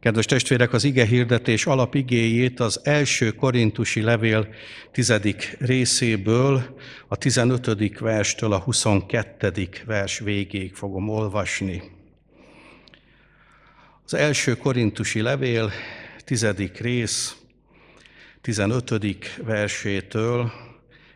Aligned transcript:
Kedves 0.00 0.24
testvérek, 0.24 0.72
az 0.72 0.84
ige 0.84 1.04
hirdetés 1.04 1.66
alapigéjét 1.66 2.60
az 2.60 2.80
első 2.84 3.30
korintusi 3.30 4.00
levél 4.00 4.48
tizedik 4.92 5.56
részéből, 5.58 6.76
a 7.08 7.16
15. 7.16 7.98
verstől 7.98 8.52
a 8.52 8.58
22. 8.58 9.68
vers 9.86 10.18
végéig 10.18 10.74
fogom 10.74 11.08
olvasni. 11.08 11.82
Az 14.04 14.14
első 14.14 14.56
korintusi 14.56 15.20
levél 15.20 15.70
tizedik 16.24 16.78
rész 16.78 17.36
15. 18.40 19.38
versétől 19.42 20.52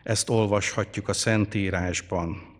ezt 0.03 0.29
olvashatjuk 0.29 1.07
a 1.07 1.13
Szentírásban. 1.13 2.55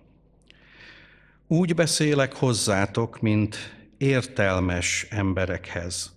Úgy 1.48 1.76
beszélek 1.76 2.34
hozzátok, 2.34 3.22
mint 3.22 3.76
értelmes 3.98 5.08
emberekhez. 5.10 6.15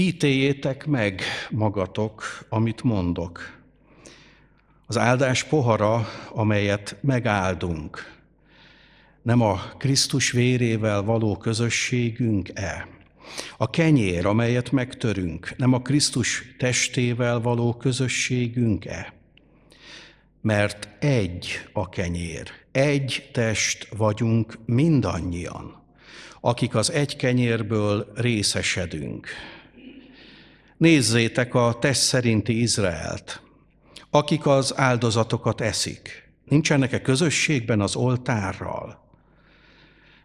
Ítéljétek 0.00 0.86
meg 0.86 1.22
magatok, 1.50 2.22
amit 2.48 2.82
mondok. 2.82 3.58
Az 4.86 4.98
áldás 4.98 5.44
pohara, 5.44 6.08
amelyet 6.32 6.96
megáldunk, 7.00 8.18
nem 9.22 9.40
a 9.40 9.54
Krisztus 9.54 10.30
vérével 10.30 11.02
való 11.02 11.36
közösségünk-e? 11.36 12.88
A 13.56 13.70
kenyér, 13.70 14.26
amelyet 14.26 14.70
megtörünk, 14.70 15.54
nem 15.56 15.72
a 15.72 15.82
Krisztus 15.82 16.54
testével 16.58 17.40
való 17.40 17.74
közösségünk-e? 17.74 19.14
Mert 20.40 20.88
egy 21.00 21.68
a 21.72 21.88
kenyér, 21.88 22.50
egy 22.72 23.28
test 23.32 23.88
vagyunk 23.96 24.58
mindannyian, 24.66 25.82
akik 26.40 26.74
az 26.74 26.90
egy 26.90 27.16
kenyérből 27.16 28.12
részesedünk. 28.14 29.28
Nézzétek 30.78 31.54
a 31.54 31.76
test 31.80 32.00
szerinti 32.00 32.60
Izraelt, 32.60 33.42
akik 34.10 34.46
az 34.46 34.76
áldozatokat 34.76 35.60
eszik. 35.60 36.30
Nincsenek-e 36.44 37.00
közösségben 37.00 37.80
az 37.80 37.96
oltárral? 37.96 39.06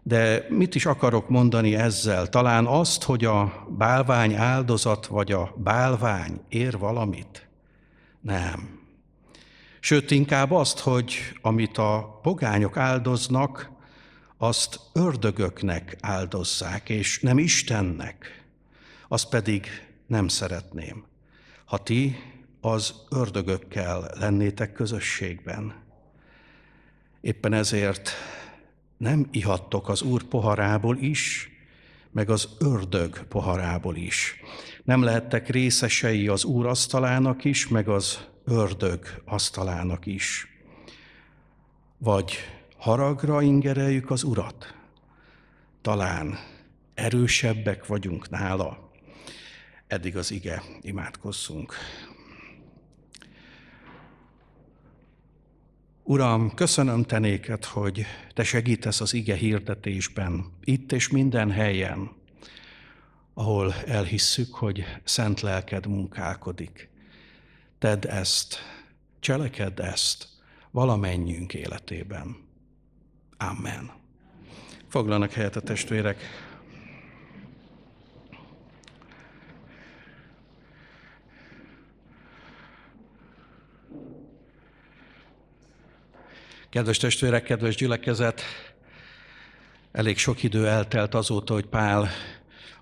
De 0.03 0.45
mit 0.49 0.75
is 0.75 0.85
akarok 0.85 1.29
mondani 1.29 1.75
ezzel? 1.75 2.29
Talán 2.29 2.65
azt, 2.65 3.03
hogy 3.03 3.25
a 3.25 3.67
bálvány 3.77 4.33
áldozat 4.33 5.05
vagy 5.05 5.31
a 5.31 5.53
bálvány 5.57 6.41
ér 6.49 6.77
valamit? 6.77 7.47
Nem. 8.21 8.79
Sőt, 9.79 10.11
inkább 10.11 10.51
azt, 10.51 10.79
hogy 10.79 11.15
amit 11.41 11.77
a 11.77 12.19
pogányok 12.21 12.77
áldoznak, 12.77 13.71
azt 14.37 14.79
ördögöknek 14.93 15.97
áldozzák, 16.01 16.89
és 16.89 17.19
nem 17.19 17.37
Istennek. 17.37 18.45
Azt 19.07 19.29
pedig 19.29 19.67
nem 20.07 20.27
szeretném, 20.27 21.05
ha 21.65 21.77
ti 21.77 22.15
az 22.61 22.93
ördögökkel 23.09 24.11
lennétek 24.19 24.73
közösségben. 24.73 25.73
Éppen 27.21 27.53
ezért 27.53 28.11
nem 28.97 29.27
ihattok 29.31 29.89
az 29.89 30.01
Úr 30.01 30.23
poharából 30.23 30.97
is, 30.97 31.51
meg 32.11 32.29
az 32.29 32.49
ördög 32.59 33.23
poharából 33.23 33.95
is. 33.95 34.35
Nem 34.83 35.03
lehettek 35.03 35.49
részesei 35.49 36.27
az 36.27 36.43
Úr 36.43 36.65
asztalának 36.65 37.43
is, 37.43 37.67
meg 37.67 37.87
az 37.87 38.27
ördög 38.45 39.21
asztalának 39.25 40.05
is. 40.05 40.47
Vagy 41.97 42.33
haragra 42.77 43.41
ingereljük 43.41 44.11
az 44.11 44.23
Urat? 44.23 44.75
Talán 45.81 46.37
erősebbek 46.93 47.85
vagyunk 47.85 48.29
nála. 48.29 48.91
Eddig 49.93 50.17
az 50.17 50.31
ige, 50.31 50.63
imádkozzunk. 50.81 51.73
Uram, 56.03 56.53
köszönöm 56.53 57.03
te 57.03 57.19
néked, 57.19 57.65
hogy 57.65 58.05
te 58.33 58.43
segítesz 58.43 59.01
az 59.01 59.13
ige 59.13 59.35
hirdetésben, 59.35 60.45
itt 60.63 60.91
és 60.91 61.09
minden 61.09 61.51
helyen, 61.51 62.11
ahol 63.33 63.73
elhisszük, 63.73 64.53
hogy 64.53 64.83
szent 65.03 65.41
lelked 65.41 65.87
munkálkodik. 65.87 66.89
Tedd 67.79 68.07
ezt, 68.07 68.57
cselekedd 69.19 69.81
ezt 69.81 70.27
valamennyünk 70.71 71.53
életében. 71.53 72.37
Amen. 73.37 73.91
Foglalnak 74.87 75.31
helyet 75.31 75.55
a 75.55 75.61
testvérek. 75.61 76.21
Kedves 86.73 86.97
testvérek, 86.97 87.43
kedves 87.43 87.75
gyülekezet, 87.75 88.41
elég 89.91 90.17
sok 90.17 90.43
idő 90.43 90.67
eltelt 90.67 91.15
azóta, 91.15 91.53
hogy 91.53 91.65
Pál 91.65 92.09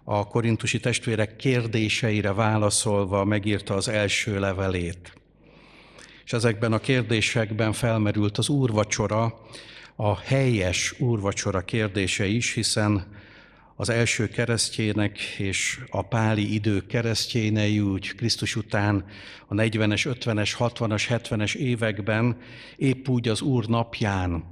a 0.04 0.28
korintusi 0.28 0.80
testvérek 0.80 1.36
kérdéseire 1.36 2.34
válaszolva 2.34 3.24
megírta 3.24 3.74
az 3.74 3.88
első 3.88 4.40
levelét. 4.40 5.14
És 6.26 6.34
ezekben 6.34 6.74
a 6.74 6.80
kérdésekben 6.80 7.74
felmerült 7.74 8.38
az 8.38 8.50
úrvacsora, 8.50 9.40
a 9.96 10.18
helyes 10.18 11.00
úrvacsora 11.00 11.62
kérdése 11.62 12.26
is, 12.26 12.54
hiszen 12.54 13.08
az 13.82 13.90
első 13.90 14.28
keresztjének 14.28 15.20
és 15.38 15.80
a 15.90 16.02
páli 16.02 16.54
idők 16.54 16.88
keresztjénei 16.88 17.80
úgy 17.80 18.16
Krisztus 18.16 18.56
után 18.56 19.06
a 19.48 19.54
40-es, 19.54 20.16
50-es, 20.20 20.52
60-as, 20.60 21.04
70-es 21.10 21.56
években 21.56 22.38
épp 22.76 23.08
úgy 23.08 23.28
az 23.28 23.42
Úr 23.42 23.66
napján 23.66 24.44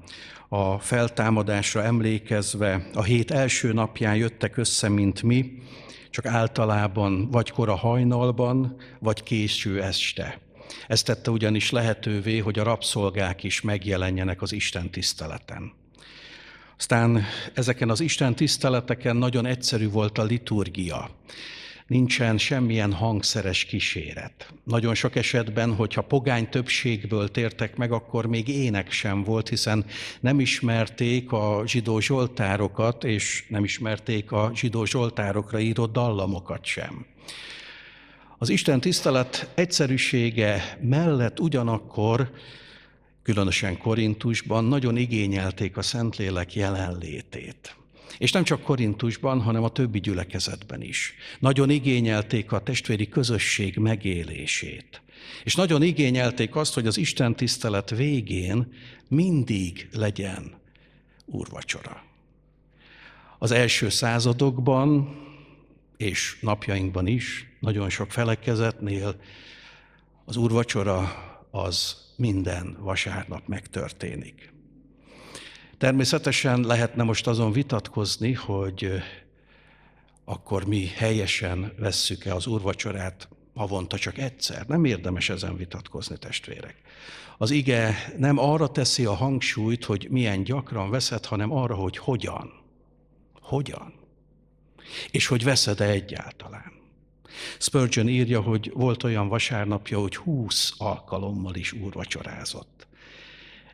a 0.47 0.79
feltámadásra 0.79 1.83
emlékezve 1.83 2.89
a 2.93 3.03
hét 3.03 3.31
első 3.31 3.73
napján 3.73 4.15
jöttek 4.15 4.57
össze, 4.57 4.89
mint 4.89 5.23
mi, 5.23 5.51
csak 6.09 6.25
általában 6.25 7.29
vagy 7.31 7.51
kora 7.51 7.75
hajnalban, 7.75 8.75
vagy 8.99 9.23
késő 9.23 9.81
este. 9.81 10.39
Ez 10.87 11.03
tette 11.03 11.31
ugyanis 11.31 11.71
lehetővé, 11.71 12.37
hogy 12.37 12.59
a 12.59 12.63
rabszolgák 12.63 13.43
is 13.43 13.61
megjelenjenek 13.61 14.41
az 14.41 14.51
Isten 14.51 14.89
tiszteleten. 14.89 15.73
Aztán 16.79 17.23
ezeken 17.53 17.89
az 17.89 17.99
Isten 17.99 18.35
tiszteleteken 18.35 19.15
nagyon 19.15 19.45
egyszerű 19.45 19.89
volt 19.89 20.17
a 20.17 20.23
liturgia. 20.23 21.09
Nincsen 21.87 22.37
semmilyen 22.37 22.93
hangszeres 22.93 23.63
kíséret. 23.63 24.53
Nagyon 24.63 24.95
sok 24.95 25.15
esetben, 25.15 25.75
hogyha 25.75 26.01
pogány 26.01 26.49
többségből 26.49 27.31
tértek 27.31 27.75
meg, 27.75 27.91
akkor 27.91 28.25
még 28.25 28.47
ének 28.47 28.91
sem 28.91 29.23
volt, 29.23 29.49
hiszen 29.49 29.85
nem 30.19 30.39
ismerték 30.39 31.31
a 31.31 31.63
zsidó 31.65 31.99
zsoltárokat, 31.99 33.03
és 33.03 33.45
nem 33.49 33.63
ismerték 33.63 34.31
a 34.31 34.51
zsidó 34.55 34.85
zsoltárokra 34.85 35.59
írott 35.59 35.93
dallamokat 35.93 36.65
sem. 36.65 37.05
Az 38.37 38.49
Isten 38.49 38.79
tisztelet 38.79 39.49
egyszerűsége 39.55 40.77
mellett 40.81 41.39
ugyanakkor 41.39 42.31
különösen 43.29 43.77
Korintusban, 43.77 44.65
nagyon 44.65 44.97
igényelték 44.97 45.77
a 45.77 45.81
Szentlélek 45.81 46.55
jelenlétét. 46.55 47.75
És 48.17 48.31
nem 48.31 48.43
csak 48.43 48.61
Korintusban, 48.61 49.41
hanem 49.41 49.63
a 49.63 49.69
többi 49.69 49.99
gyülekezetben 49.99 50.81
is. 50.81 51.13
Nagyon 51.39 51.69
igényelték 51.69 52.51
a 52.51 52.63
testvéri 52.63 53.09
közösség 53.09 53.77
megélését. 53.77 55.01
És 55.43 55.55
nagyon 55.55 55.83
igényelték 55.83 56.55
azt, 56.55 56.73
hogy 56.73 56.87
az 56.87 56.97
Isten 56.97 57.35
tisztelet 57.35 57.89
végén 57.89 58.73
mindig 59.07 59.89
legyen 59.93 60.53
úrvacsora. 61.25 62.03
Az 63.39 63.51
első 63.51 63.89
századokban 63.89 65.15
és 65.97 66.37
napjainkban 66.41 67.07
is 67.07 67.47
nagyon 67.59 67.89
sok 67.89 68.11
felekezetnél 68.11 69.15
az 70.25 70.35
úrvacsora 70.35 71.11
az 71.51 72.07
minden 72.19 72.77
vasárnap 72.79 73.47
megtörténik. 73.47 74.53
Természetesen 75.77 76.61
lehetne 76.61 77.03
most 77.03 77.27
azon 77.27 77.51
vitatkozni, 77.51 78.33
hogy 78.33 78.91
akkor 80.25 80.65
mi 80.65 80.85
helyesen 80.85 81.73
vesszük-e 81.77 82.33
az 82.35 82.47
úrvacsorát 82.47 83.27
havonta 83.55 83.97
csak 83.97 84.17
egyszer. 84.17 84.65
Nem 84.65 84.85
érdemes 84.85 85.29
ezen 85.29 85.57
vitatkozni, 85.57 86.17
testvérek. 86.17 86.75
Az 87.37 87.51
ige 87.51 88.13
nem 88.17 88.37
arra 88.37 88.67
teszi 88.67 89.05
a 89.05 89.13
hangsúlyt, 89.13 89.85
hogy 89.85 90.07
milyen 90.09 90.43
gyakran 90.43 90.89
veszed, 90.89 91.25
hanem 91.25 91.51
arra, 91.51 91.75
hogy 91.75 91.97
hogyan. 91.97 92.51
Hogyan. 93.41 93.93
És 95.11 95.27
hogy 95.27 95.43
veszed-e 95.43 95.85
egyáltalán. 95.85 96.71
Spurgeon 97.59 98.07
írja, 98.07 98.41
hogy 98.41 98.71
volt 98.73 99.03
olyan 99.03 99.27
vasárnapja, 99.27 99.99
hogy 99.99 100.15
húsz 100.15 100.73
alkalommal 100.77 101.55
is 101.55 101.71
úrvacsorázott. 101.71 102.87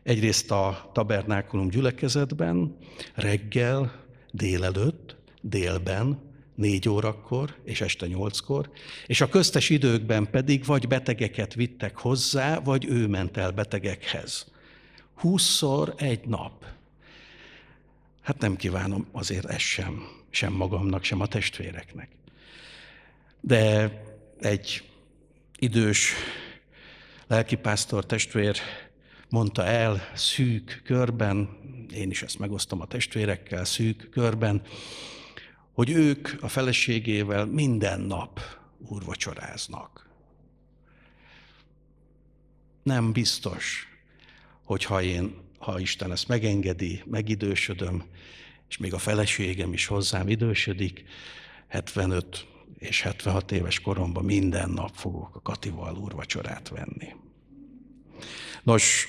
Egyrészt 0.02 0.50
a 0.50 0.90
tabernákulum 0.92 1.68
gyülekezetben, 1.68 2.76
reggel, 3.14 4.04
délelőtt, 4.32 5.16
délben, 5.40 6.18
négy 6.54 6.88
órakor 6.88 7.56
és 7.64 7.80
este 7.80 8.06
nyolckor, 8.06 8.70
és 9.06 9.20
a 9.20 9.28
köztes 9.28 9.70
időkben 9.70 10.30
pedig 10.30 10.64
vagy 10.64 10.88
betegeket 10.88 11.54
vittek 11.54 11.98
hozzá, 11.98 12.58
vagy 12.58 12.84
ő 12.84 13.06
ment 13.06 13.36
el 13.36 13.50
betegekhez. 13.50 14.52
Húszszor 15.14 15.94
egy 15.96 16.26
nap. 16.26 16.64
Hát 18.22 18.38
nem 18.38 18.56
kívánom 18.56 19.06
azért 19.12 19.44
ezt 19.44 19.58
sem, 19.58 20.08
sem 20.30 20.52
magamnak, 20.52 21.04
sem 21.04 21.20
a 21.20 21.26
testvéreknek. 21.26 22.15
De 23.46 23.90
egy 24.40 24.90
idős 25.58 26.12
lelkipásztor 27.26 28.06
testvér 28.06 28.56
mondta 29.28 29.64
el 29.64 30.10
szűk 30.14 30.80
körben, 30.84 31.48
én 31.94 32.10
is 32.10 32.22
ezt 32.22 32.38
megosztom 32.38 32.80
a 32.80 32.86
testvérekkel 32.86 33.64
szűk 33.64 34.08
körben, 34.10 34.62
hogy 35.72 35.90
ők 35.90 36.28
a 36.40 36.48
feleségével 36.48 37.44
minden 37.44 38.00
nap 38.00 38.40
úrvacsoráznak. 38.78 40.08
Nem 42.82 43.12
biztos, 43.12 43.86
hogy 44.64 44.84
ha 44.84 45.02
én, 45.02 45.34
ha 45.58 45.80
Isten 45.80 46.12
ezt 46.12 46.28
megengedi, 46.28 47.02
megidősödöm, 47.04 48.04
és 48.68 48.76
még 48.76 48.94
a 48.94 48.98
feleségem 48.98 49.72
is 49.72 49.86
hozzám 49.86 50.28
idősödik, 50.28 51.04
75 51.68 52.46
és 52.78 53.02
76 53.02 53.52
éves 53.52 53.80
koromban 53.80 54.24
minden 54.24 54.70
nap 54.70 54.90
fogok 54.94 55.36
a 55.36 55.40
Katival 55.40 55.96
úrvacsorát 55.96 56.68
venni. 56.68 57.14
Nos, 58.62 59.08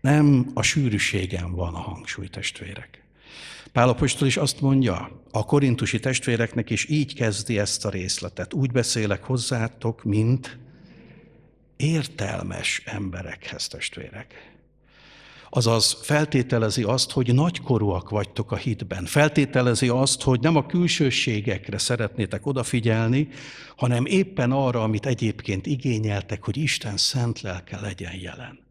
nem 0.00 0.50
a 0.54 0.62
sűrűségen 0.62 1.52
van 1.52 1.74
a 1.74 1.78
hangsúly, 1.78 2.28
testvérek. 2.28 3.04
Pálapostól 3.72 4.26
is 4.26 4.36
azt 4.36 4.60
mondja, 4.60 5.22
a 5.30 5.44
korintusi 5.44 6.00
testvéreknek 6.00 6.70
is 6.70 6.88
így 6.88 7.14
kezdi 7.14 7.58
ezt 7.58 7.84
a 7.84 7.90
részletet. 7.90 8.54
Úgy 8.54 8.72
beszélek 8.72 9.24
hozzátok, 9.24 10.04
mint 10.04 10.58
értelmes 11.76 12.82
emberekhez, 12.84 13.68
testvérek. 13.68 14.55
Azaz 15.50 15.98
feltételezi 16.02 16.82
azt, 16.82 17.10
hogy 17.10 17.34
nagykorúak 17.34 18.10
vagytok 18.10 18.52
a 18.52 18.56
hitben. 18.56 19.04
Feltételezi 19.04 19.88
azt, 19.88 20.22
hogy 20.22 20.40
nem 20.40 20.56
a 20.56 20.66
külsőségekre 20.66 21.78
szeretnétek 21.78 22.46
odafigyelni, 22.46 23.28
hanem 23.76 24.06
éppen 24.06 24.52
arra, 24.52 24.82
amit 24.82 25.06
egyébként 25.06 25.66
igényeltek, 25.66 26.44
hogy 26.44 26.56
Isten 26.56 26.96
szent 26.96 27.40
lelke 27.40 27.80
legyen 27.80 28.14
jelen. 28.20 28.65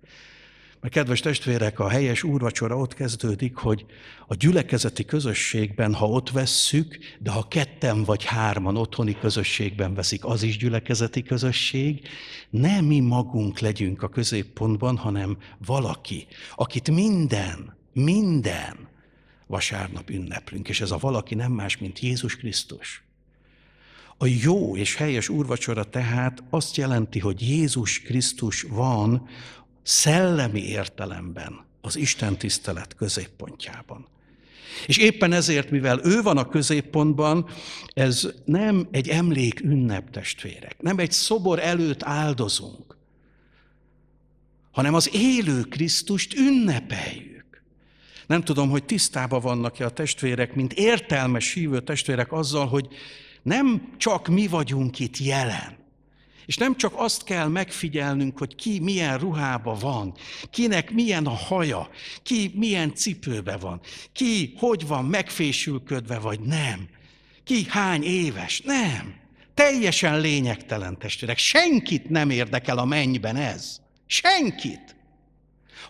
Mert 0.85 0.97
kedves 0.97 1.19
testvérek, 1.19 1.79
a 1.79 1.89
helyes 1.89 2.23
úrvacsora 2.23 2.77
ott 2.77 2.93
kezdődik, 2.93 3.55
hogy 3.55 3.85
a 4.27 4.35
gyülekezeti 4.35 5.05
közösségben, 5.05 5.93
ha 5.93 6.07
ott 6.07 6.29
vesszük, 6.29 6.97
de 7.19 7.31
ha 7.31 7.47
ketten 7.47 8.03
vagy 8.03 8.23
hárman 8.23 8.77
otthoni 8.77 9.17
közösségben 9.19 9.93
veszik, 9.93 10.25
az 10.25 10.43
is 10.43 10.57
gyülekezeti 10.57 11.23
közösség, 11.23 12.07
nem 12.49 12.85
mi 12.85 12.99
magunk 12.99 13.59
legyünk 13.59 14.03
a 14.03 14.09
középpontban, 14.09 14.97
hanem 14.97 15.37
valaki, 15.65 16.27
akit 16.55 16.91
minden, 16.91 17.75
minden 17.93 18.87
vasárnap 19.47 20.09
ünneplünk, 20.09 20.69
és 20.69 20.81
ez 20.81 20.91
a 20.91 20.97
valaki 20.97 21.35
nem 21.35 21.51
más, 21.51 21.77
mint 21.77 21.99
Jézus 21.99 22.35
Krisztus. 22.35 23.03
A 24.17 24.25
jó 24.25 24.77
és 24.77 24.95
helyes 24.95 25.29
úrvacsora 25.29 25.83
tehát 25.83 26.43
azt 26.49 26.75
jelenti, 26.75 27.19
hogy 27.19 27.41
Jézus 27.41 28.01
Krisztus 28.01 28.61
van 28.61 29.27
szellemi 29.85 30.67
értelemben 30.67 31.65
az 31.81 31.95
Isten 31.95 32.37
tisztelet 32.37 32.95
középpontjában. 32.95 34.07
És 34.87 34.97
éppen 34.97 35.31
ezért, 35.31 35.69
mivel 35.69 35.99
ő 36.03 36.21
van 36.21 36.37
a 36.37 36.49
középpontban, 36.49 37.49
ez 37.93 38.27
nem 38.45 38.87
egy 38.91 39.09
emlék 39.09 39.59
ünnep 39.59 40.09
testvérek, 40.09 40.81
nem 40.81 40.97
egy 40.97 41.11
szobor 41.11 41.59
előtt 41.59 42.03
áldozunk, 42.03 42.97
hanem 44.71 44.93
az 44.93 45.09
élő 45.13 45.61
Krisztust 45.61 46.33
ünnepeljük. 46.33 47.63
Nem 48.27 48.43
tudom, 48.43 48.69
hogy 48.69 48.85
tisztában 48.85 49.41
vannak-e 49.41 49.85
a 49.85 49.89
testvérek, 49.89 50.55
mint 50.55 50.73
értelmes 50.73 51.53
hívő 51.53 51.81
testvérek 51.81 52.31
azzal, 52.31 52.67
hogy 52.67 52.87
nem 53.41 53.93
csak 53.97 54.27
mi 54.27 54.47
vagyunk 54.47 54.99
itt 54.99 55.17
jelen, 55.17 55.84
és 56.45 56.57
nem 56.57 56.77
csak 56.77 56.93
azt 56.95 57.23
kell 57.23 57.47
megfigyelnünk, 57.47 58.37
hogy 58.37 58.55
ki 58.55 58.79
milyen 58.79 59.17
ruhába 59.17 59.73
van, 59.73 60.13
kinek 60.49 60.91
milyen 60.91 61.25
a 61.25 61.35
haja, 61.35 61.89
ki 62.23 62.51
milyen 62.55 62.93
cipőbe 62.93 63.57
van, 63.57 63.81
ki 64.13 64.53
hogy 64.57 64.87
van 64.87 65.05
megfésülködve, 65.05 66.19
vagy 66.19 66.39
nem. 66.39 66.87
Ki 67.43 67.65
hány 67.69 68.03
éves, 68.03 68.61
nem. 68.61 69.15
Teljesen 69.53 70.19
lényegtelen 70.19 70.97
testvérek. 70.97 71.37
Senkit 71.37 72.09
nem 72.09 72.29
érdekel 72.29 72.77
a 72.77 72.85
mennyben 72.85 73.35
ez. 73.35 73.79
Senkit. 74.05 74.95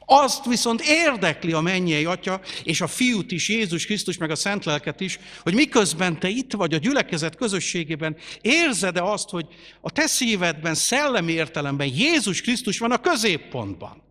Azt 0.06 0.46
viszont 0.46 0.82
érdekli 0.82 1.52
a 1.52 1.62
mennyei 1.62 2.06
atya, 2.06 2.42
és 2.64 2.82
a 2.82 2.88
fiút 2.88 3.32
is, 3.32 3.50
Jézus 3.50 3.86
Krisztus, 3.86 4.18
meg 4.18 4.32
a 4.32 4.36
Szent 4.36 4.66
Lelket 4.66 5.00
is, 5.00 5.20
hogy 5.42 5.54
miközben 5.54 6.20
te 6.20 6.28
itt 6.28 6.54
vagy 6.54 6.74
a 6.74 6.78
gyülekezet 6.78 7.36
közösségében, 7.36 8.18
érzed-e 8.42 9.04
azt, 9.04 9.30
hogy 9.30 9.48
a 9.82 9.92
te 9.92 10.08
szívedben, 10.08 10.76
szellemi 10.76 11.32
értelemben 11.32 11.88
Jézus 11.88 12.42
Krisztus 12.42 12.80
van 12.80 12.92
a 12.92 13.02
középpontban. 13.02 14.04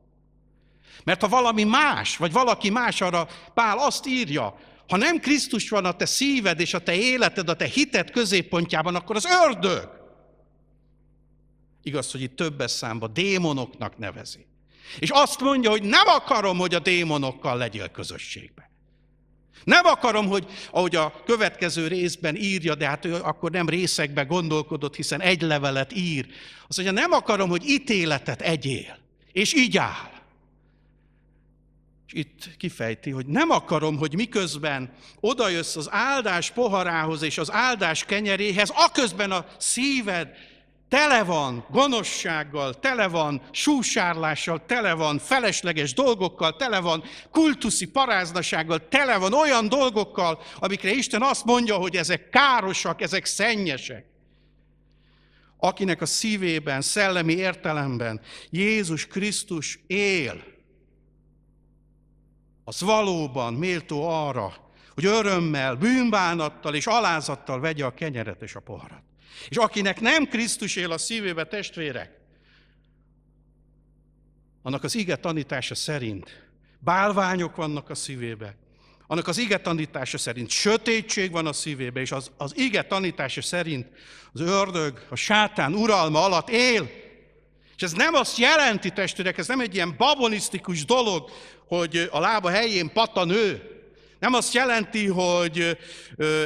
Mert 1.05 1.21
ha 1.21 1.29
valami 1.29 1.65
más, 1.65 2.17
vagy 2.17 2.33
valaki 2.33 2.71
más 2.71 3.01
arra, 3.01 3.29
Pál 3.55 3.79
azt 3.79 4.07
írja, 4.07 4.59
ha 4.89 4.97
nem 4.97 5.21
Krisztus 5.21 5.69
van 5.69 5.85
a 5.85 5.97
te 5.97 6.07
szíved 6.07 6.61
és 6.61 6.75
a 6.75 6.83
te 6.83 6.95
életed, 6.95 7.49
a 7.49 7.57
te 7.57 7.65
hited 7.65 8.11
középpontjában, 8.11 8.95
akkor 8.95 9.17
az 9.17 9.27
ördög. 9.47 9.89
Igaz, 11.83 12.11
hogy 12.11 12.23
itt 12.23 12.37
többes 12.37 12.71
számba 12.71 13.09
démonoknak 13.09 13.99
nevezi. 13.99 14.47
És 14.99 15.11
azt 15.11 15.41
mondja, 15.41 15.71
hogy 15.71 15.83
nem 15.83 16.07
akarom, 16.07 16.59
hogy 16.59 16.75
a 16.75 16.79
démonokkal 16.79 17.57
legyél 17.57 17.89
közösségben. 17.89 18.65
Nem 19.65 19.85
akarom, 19.85 20.27
hogy 20.27 20.47
ahogy 20.71 20.97
a 20.97 21.23
következő 21.25 21.87
részben 21.87 22.37
írja, 22.37 22.75
de 22.75 22.87
hát 22.87 23.05
ő 23.05 23.15
akkor 23.15 23.51
nem 23.51 23.69
részekbe 23.69 24.23
gondolkodott, 24.23 24.97
hiszen 24.97 25.21
egy 25.21 25.43
levelet 25.43 25.97
ír. 25.97 26.27
Azt 26.69 26.79
mondja, 26.79 27.01
nem 27.01 27.13
akarom, 27.13 27.49
hogy 27.49 27.69
ítéletet 27.69 28.41
egyél, 28.43 28.99
és 29.33 29.55
így 29.55 29.77
áll. 29.77 30.13
És 32.07 32.13
itt 32.13 32.57
kifejti, 32.57 33.11
hogy 33.11 33.27
nem 33.27 33.51
akarom, 33.51 33.97
hogy 33.97 34.15
miközben 34.15 34.93
odajössz 35.21 35.77
az 35.77 35.89
áldás 35.91 36.51
poharához 36.51 37.23
és 37.23 37.39
az 37.39 37.53
áldás 37.53 38.05
kenyeréhez, 38.05 38.73
aközben 38.75 39.31
a 39.31 39.47
szíved 39.59 40.29
tele 40.95 41.25
van 41.25 41.67
gonoszsággal, 41.71 42.75
tele 42.75 43.07
van 43.09 43.43
súsárlással, 43.51 44.67
tele 44.67 44.93
van 44.93 45.19
felesleges 45.19 45.93
dolgokkal, 45.93 46.57
tele 46.57 46.81
van 46.81 47.05
kultuszi 47.31 47.87
paráznasággal, 47.87 48.89
tele 48.89 49.17
van 49.17 49.33
olyan 49.33 49.69
dolgokkal, 49.69 50.43
amikre 50.59 50.91
Isten 50.91 51.23
azt 51.23 51.45
mondja, 51.45 51.77
hogy 51.77 51.97
ezek 51.97 52.29
károsak, 52.29 53.01
ezek 53.01 53.25
szennyesek. 53.25 54.05
Akinek 55.57 56.01
a 56.01 56.07
szívében, 56.07 56.81
szellemi 56.81 57.33
értelemben 57.33 58.21
Jézus 58.51 59.07
Krisztus 59.07 59.79
él, 59.87 60.43
az 62.65 62.81
valóban 62.81 63.55
méltó 63.55 64.09
arra, 64.09 64.55
hogy 64.95 65.05
örömmel, 65.05 65.75
bűnbánattal 65.75 66.75
és 66.75 66.87
alázattal 66.87 67.61
vegye 67.61 67.85
a 67.85 67.95
kenyeret 67.95 68.43
és 68.43 68.55
a 68.55 68.61
poharat. 68.61 69.03
És 69.49 69.57
akinek 69.57 70.01
nem 70.01 70.27
Krisztus 70.27 70.77
él 70.77 70.91
a 70.91 70.99
szívébe, 70.99 71.45
testvérek, 71.45 72.11
annak 74.63 74.85
az 74.85 74.95
ige 74.95 75.17
tanítása 75.17 75.75
szerint 75.75 76.43
bálványok 76.79 77.57
vannak 77.57 77.91
a 77.91 77.95
szívébe, 77.95 78.57
annak 79.07 79.29
az 79.29 79.39
ige 79.39 79.59
tanítása 79.59 80.19
szerint 80.19 80.51
sötétség 80.51 81.31
van 81.31 81.47
a 81.47 81.53
szívébe, 81.53 82.01
és 82.01 82.13
az, 82.13 82.31
az 82.37 82.57
ige 82.57 82.83
tanítása 82.83 83.43
szerint 83.43 83.87
az 84.33 84.41
ördög, 84.41 85.07
a 85.11 85.17
sátán 85.17 85.75
uralma 85.75 86.25
alatt 86.25 86.49
él. 86.49 86.91
És 87.77 87.83
ez 87.83 87.93
nem 87.93 88.15
azt 88.15 88.39
jelenti, 88.39 88.91
testvérek, 88.91 89.39
ez 89.39 89.49
nem 89.49 89.61
egy 89.61 89.75
ilyen 89.75 89.95
babonisztikus 89.97 90.85
dolog, 90.85 91.31
hogy 91.67 92.09
a 92.11 92.21
lába 92.21 92.51
helyén 92.51 92.93
pattan 92.93 93.31
ő, 93.31 93.75
nem 94.19 94.35
azt 94.35 94.55
jelenti, 94.55 95.07
hogy 95.07 95.79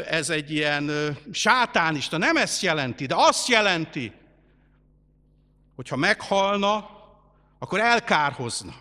ez 0.07 0.31
egy 0.31 0.51
ilyen 0.51 1.17
sátánista, 1.33 2.17
nem 2.19 2.37
ezt 2.37 2.63
jelenti, 2.63 3.07
de 3.07 3.15
azt 3.17 3.49
jelenti, 3.49 4.13
hogy 5.77 5.89
ha 5.89 5.97
meghalna, 5.97 6.91
akkor 7.59 7.81
elkárhozna. 7.81 8.75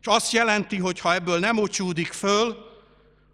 És 0.00 0.06
azt 0.06 0.32
jelenti, 0.32 0.76
hogy 0.76 1.00
ha 1.00 1.14
ebből 1.14 1.38
nem 1.38 1.58
ocsúdik 1.58 2.12
föl, 2.12 2.56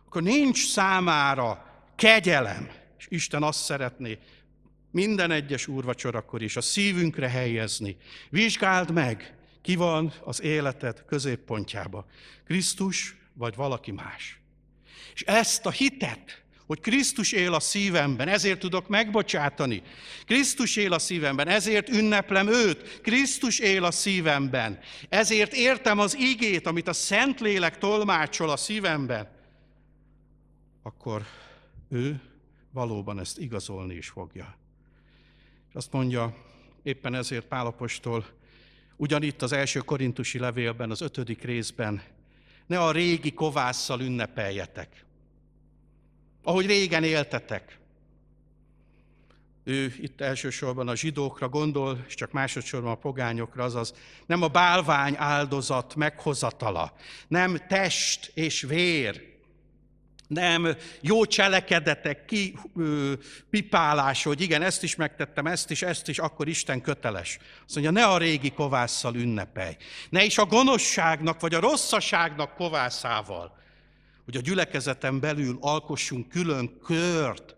akkor 0.06 0.22
nincs 0.22 0.70
számára 0.70 1.66
kegyelem. 1.96 2.70
És 2.98 3.06
Isten 3.08 3.42
azt 3.42 3.64
szeretné 3.64 4.18
minden 4.90 5.30
egyes 5.30 5.66
úrvacsorakor 5.66 6.42
is 6.42 6.56
a 6.56 6.60
szívünkre 6.60 7.28
helyezni. 7.28 7.96
Vizsgáld 8.30 8.90
meg, 8.90 9.36
ki 9.62 9.76
van 9.76 10.12
az 10.24 10.42
életed 10.42 11.04
középpontjába. 11.06 12.06
Krisztus 12.44 13.16
vagy 13.34 13.54
valaki 13.54 13.90
más. 13.90 14.40
És 15.14 15.22
ezt 15.22 15.66
a 15.66 15.70
hitet 15.70 16.42
hogy 16.72 16.80
Krisztus 16.80 17.32
él 17.32 17.54
a 17.54 17.60
szívemben, 17.60 18.28
ezért 18.28 18.58
tudok 18.58 18.88
megbocsátani. 18.88 19.82
Krisztus 20.26 20.76
él 20.76 20.92
a 20.92 20.98
szívemben, 20.98 21.48
ezért 21.48 21.88
ünneplem 21.88 22.48
őt. 22.48 23.00
Krisztus 23.00 23.58
él 23.58 23.84
a 23.84 23.90
szívemben, 23.90 24.78
ezért 25.08 25.52
értem 25.52 25.98
az 25.98 26.16
igét, 26.16 26.66
amit 26.66 26.88
a 26.88 26.92
Szentlélek 26.92 27.78
tolmácsol 27.78 28.50
a 28.50 28.56
szívemben. 28.56 29.28
Akkor 30.82 31.22
ő 31.88 32.20
valóban 32.70 33.20
ezt 33.20 33.38
igazolni 33.38 33.94
is 33.94 34.08
fogja. 34.08 34.56
És 35.68 35.74
azt 35.74 35.92
mondja, 35.92 36.36
éppen 36.82 37.14
ezért 37.14 37.46
Pálapostól, 37.46 38.26
ugyanitt 38.96 39.42
az 39.42 39.52
első 39.52 39.80
korintusi 39.80 40.38
levélben, 40.38 40.90
az 40.90 41.00
ötödik 41.00 41.42
részben, 41.42 42.02
ne 42.72 42.78
a 42.78 42.90
régi 42.90 43.32
kovásszal 43.32 44.00
ünnepeljetek, 44.00 45.04
ahogy 46.42 46.66
régen 46.66 47.04
éltetek. 47.04 47.78
Ő 49.64 49.94
itt 49.98 50.20
elsősorban 50.20 50.88
a 50.88 50.96
zsidókra 50.96 51.48
gondol, 51.48 52.04
és 52.06 52.14
csak 52.14 52.32
másodszorban 52.32 52.90
a 52.90 52.94
pogányokra, 52.94 53.64
azaz 53.64 53.94
nem 54.26 54.42
a 54.42 54.48
bálvány 54.48 55.14
áldozat 55.16 55.94
meghozatala, 55.94 56.96
nem 57.28 57.60
test 57.68 58.30
és 58.34 58.62
vér, 58.62 59.31
nem 60.32 60.76
jó 61.00 61.24
cselekedetek, 61.24 62.24
ki, 62.24 62.58
ö, 62.76 63.12
pipálás, 63.50 64.22
hogy 64.22 64.40
igen, 64.40 64.62
ezt 64.62 64.82
is 64.82 64.94
megtettem, 64.94 65.46
ezt 65.46 65.70
is, 65.70 65.82
ezt 65.82 66.08
is, 66.08 66.18
akkor 66.18 66.48
Isten 66.48 66.80
köteles. 66.80 67.38
Azt 67.66 67.74
mondja, 67.74 67.92
ne 67.92 68.04
a 68.04 68.18
régi 68.18 68.50
kovásszal 68.50 69.14
ünnepelj. 69.14 69.76
Ne 70.10 70.24
is 70.24 70.38
a 70.38 70.46
gonoszságnak, 70.46 71.40
vagy 71.40 71.54
a 71.54 71.60
rosszaságnak 71.60 72.54
kovászával, 72.54 73.60
hogy 74.24 74.36
a 74.36 74.40
gyülekezeten 74.40 75.20
belül 75.20 75.58
alkossunk 75.60 76.28
külön 76.28 76.78
kört, 76.84 77.56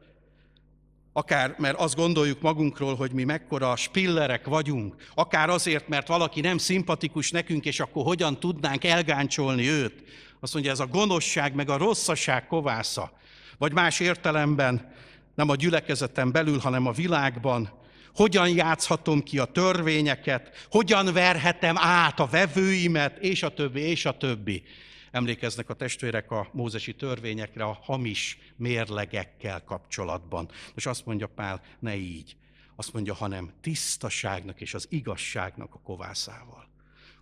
akár 1.16 1.54
mert 1.59 1.78
azt 1.78 1.97
gondoljuk 1.97 2.40
magunkról, 2.40 2.95
hogy 2.95 3.12
mi 3.12 3.25
mekkora 3.25 3.76
spillerek 3.76 4.47
vagyunk, 4.47 4.95
akár 5.14 5.49
azért, 5.49 5.88
mert 5.88 6.09
valaki 6.09 6.40
nem 6.40 6.59
szimpatikus 6.59 7.31
nekünk, 7.31 7.64
és 7.64 7.81
akkor 7.81 8.04
hogyan 8.04 8.40
tudnánk 8.40 8.85
elgáncsolni 8.85 9.69
őt. 9.69 10.02
Azt 10.45 10.53
mondja, 10.53 10.73
ez 10.73 10.81
a 10.81 10.87
gonoszság, 10.87 11.55
meg 11.55 11.69
a 11.69 11.77
rosszaság 11.77 12.47
kovásza. 12.47 13.13
Vagy 13.59 13.73
más 13.73 14.01
értelemben, 14.01 14.93
nem 15.35 15.49
a 15.49 15.55
gyülekezeten 15.55 16.33
belül, 16.33 16.59
hanem 16.59 16.87
a 16.87 16.93
világban, 16.93 17.71
hogyan 18.15 18.49
játszhatom 18.49 19.23
ki 19.23 19.39
a 19.39 19.45
törvényeket, 19.45 20.67
hogyan 20.71 21.13
verhetem 21.13 21.77
át 21.79 22.21
a 22.21 22.27
vevőimet, 22.27 23.19
és 23.19 23.43
a 23.43 23.55
többi, 23.55 23.81
és 23.81 24.05
a 24.05 24.17
többi. 24.17 24.63
Emlékeznek 25.11 25.69
a 25.69 25.75
testvérek 25.75 26.31
a 26.31 26.49
mózesi 26.53 26.95
törvényekre 26.95 27.65
a 27.65 27.79
hamis 27.83 28.39
mérlegekkel 28.57 29.65
kapcsolatban. 29.65 30.51
És 30.75 30.87
azt 30.87 31.07
mondja 31.07 31.27
Pál, 31.27 31.63
ne 31.79 31.97
így. 31.97 32.37
Azt 32.77 32.93
mondja, 32.93 33.15
hanem 33.15 33.53
tisztaságnak 33.61 34.61
és 34.61 34.75
az 34.75 34.87
igazságnak 34.91 35.75
a 35.75 35.81
kovászával. 35.85 36.69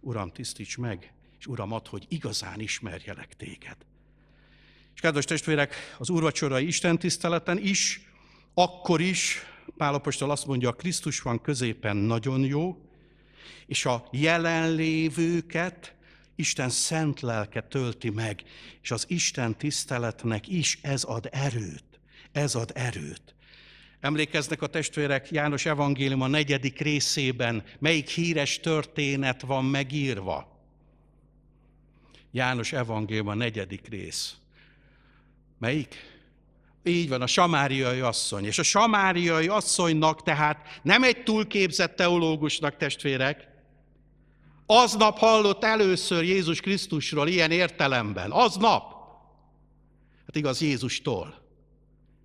Uram, 0.01 0.33
tisztíts 0.33 0.79
meg, 0.79 1.13
és 1.43 1.49
Uram, 1.49 1.73
ad, 1.73 1.87
hogy 1.87 2.07
igazán 2.09 2.61
ismerjelek 2.61 3.37
téged. 3.37 3.77
És 4.95 5.01
kedves 5.01 5.25
testvérek, 5.25 5.75
az 5.99 6.11
úrvacsorai 6.11 6.67
Isten 6.67 6.99
tiszteleten 6.99 7.59
is, 7.59 8.01
akkor 8.55 9.01
is, 9.01 9.39
Pálapostól 9.77 10.31
azt 10.31 10.47
mondja, 10.47 10.69
a 10.69 10.73
Krisztus 10.73 11.21
van 11.21 11.41
középen 11.41 11.97
nagyon 11.97 12.45
jó, 12.45 12.91
és 13.67 13.85
a 13.85 14.09
jelenlévőket 14.11 15.95
Isten 16.35 16.69
szent 16.69 17.21
lelke 17.21 17.61
tölti 17.61 18.11
meg, 18.11 18.43
és 18.83 18.91
az 18.91 19.05
Isten 19.09 19.57
tiszteletnek 19.57 20.49
is 20.49 20.79
ez 20.83 21.05
ad 21.05 21.29
erőt. 21.33 22.01
Ez 22.33 22.55
ad 22.55 22.71
erőt. 22.75 23.35
Emlékeznek 24.01 24.63
a 24.63 24.67
testvérek 24.67 25.31
János 25.31 25.67
evangélium 25.67 26.21
a 26.21 26.27
negyedik 26.27 26.81
részében, 26.81 27.65
melyik 27.79 28.09
híres 28.09 28.61
történet 28.61 29.41
van 29.41 29.65
megírva? 29.65 30.52
János 32.33 32.73
evangélium 32.73 33.29
a 33.29 33.35
negyedik 33.35 33.89
rész. 33.89 34.35
Melyik? 35.59 36.11
Így 36.85 37.09
van, 37.09 37.23
a 37.23 37.27
samáriai 37.27 38.01
asszony. 38.01 38.45
És 38.45 38.59
a 38.59 38.63
samáriai 38.63 39.49
asszonynak 39.49 40.23
tehát 40.23 40.81
nem 40.83 41.03
egy 41.03 41.23
túlképzett 41.23 41.97
teológusnak, 41.97 42.77
testvérek, 42.77 43.51
Aznap 44.67 45.19
hallott 45.19 45.65
először 45.65 46.25
Jézus 46.25 46.61
Krisztusról 46.61 47.29
ilyen 47.29 47.51
értelemben. 47.51 48.31
Aznap. 48.31 48.93
Hát 50.27 50.37
igaz, 50.37 50.61
Jézustól. 50.61 51.41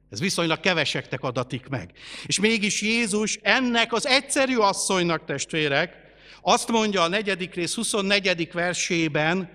Ez 0.10 0.20
viszonylag 0.20 0.60
keveseknek 0.60 1.24
adatik 1.24 1.68
meg. 1.68 1.92
És 2.26 2.40
mégis 2.40 2.82
Jézus 2.82 3.40
ennek 3.42 3.94
az 3.94 4.08
egyszerű 4.08 4.56
asszonynak, 4.58 5.26
testvérek, 5.26 5.96
azt 6.42 6.72
mondja 6.72 7.02
a 7.02 7.08
negyedik 7.08 7.54
rész 7.54 7.76
24. 7.76 8.52
versében, 8.52 9.50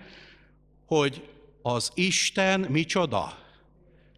hogy 0.92 1.28
az 1.62 1.90
Isten 1.94 2.60
micsoda? 2.60 3.38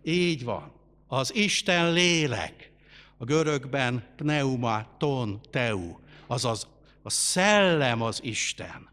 Így 0.03 0.45
van. 0.45 0.73
Az 1.07 1.35
Isten 1.35 1.93
lélek. 1.93 2.71
A 3.19 3.25
görögben 3.25 4.05
pneuma 4.17 4.97
ton 4.99 5.41
teu, 5.51 5.97
azaz 6.27 6.67
a 7.03 7.11
szellem 7.11 8.03
az 8.03 8.21
Isten. 8.23 8.89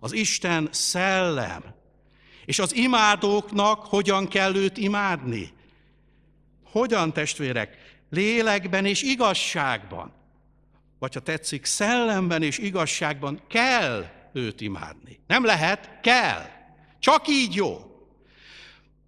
Az 0.00 0.12
Isten 0.12 0.68
szellem. 0.72 1.62
És 2.44 2.58
az 2.58 2.74
imádóknak 2.74 3.84
hogyan 3.84 4.28
kell 4.28 4.54
őt 4.54 4.76
imádni? 4.76 5.52
Hogyan, 6.64 7.12
testvérek? 7.12 7.76
Lélekben 8.10 8.84
és 8.84 9.02
igazságban. 9.02 10.12
Vagy 10.98 11.14
ha 11.14 11.20
tetszik, 11.20 11.64
szellemben 11.64 12.42
és 12.42 12.58
igazságban 12.58 13.40
kell 13.48 14.04
őt 14.32 14.60
imádni. 14.60 15.20
Nem 15.26 15.44
lehet, 15.44 16.00
kell. 16.00 16.58
Csak 17.00 17.28
így 17.28 17.54
jó. 17.54 17.84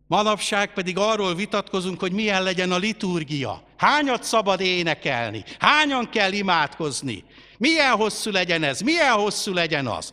Manapság 0.07 0.73
pedig 0.73 0.99
arról 0.99 1.35
vitatkozunk, 1.35 2.01
hogy 2.01 2.13
milyen 2.13 2.43
legyen 2.43 2.73
a 2.73 2.77
liturgia. 2.77 3.63
Hányat 3.77 4.23
szabad 4.23 4.61
énekelni? 4.61 5.45
Hányan 5.59 6.11
kell 6.11 6.33
imádkozni? 6.33 7.25
Milyen 7.59 7.97
hosszú 7.97 8.31
legyen 8.31 8.63
ez? 8.63 8.81
Milyen 8.81 9.13
hosszú 9.13 9.53
legyen 9.53 9.87
az? 9.87 10.13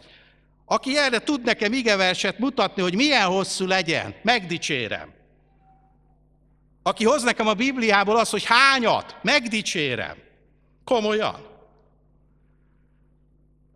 Aki 0.66 0.98
erre 0.98 1.20
tud 1.20 1.44
nekem 1.44 1.74
igeverset 1.74 2.40
mutatni, 2.40 2.82
hogy 2.82 2.96
milyen 2.96 3.28
hosszú 3.28 3.66
legyen, 3.66 4.16
megdicsérem. 4.24 5.14
Aki 6.84 7.06
hoz 7.06 7.24
nekem 7.24 7.48
a 7.48 7.54
Bibliából 7.54 8.18
az, 8.18 8.30
hogy 8.30 8.44
hányat, 8.44 9.18
megdicsérem. 9.22 10.18
Komolyan. 10.84 11.48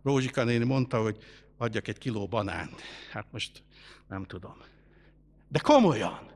Rózsika 0.02 0.44
néni 0.44 0.64
mondta, 0.64 1.02
hogy 1.02 1.16
adjak 1.58 1.88
egy 1.88 1.98
kiló 1.98 2.26
banánt. 2.26 2.82
Hát 3.12 3.26
most 3.30 3.62
nem 4.08 4.24
tudom. 4.24 4.56
De 5.48 5.58
komolyan. 5.58 6.32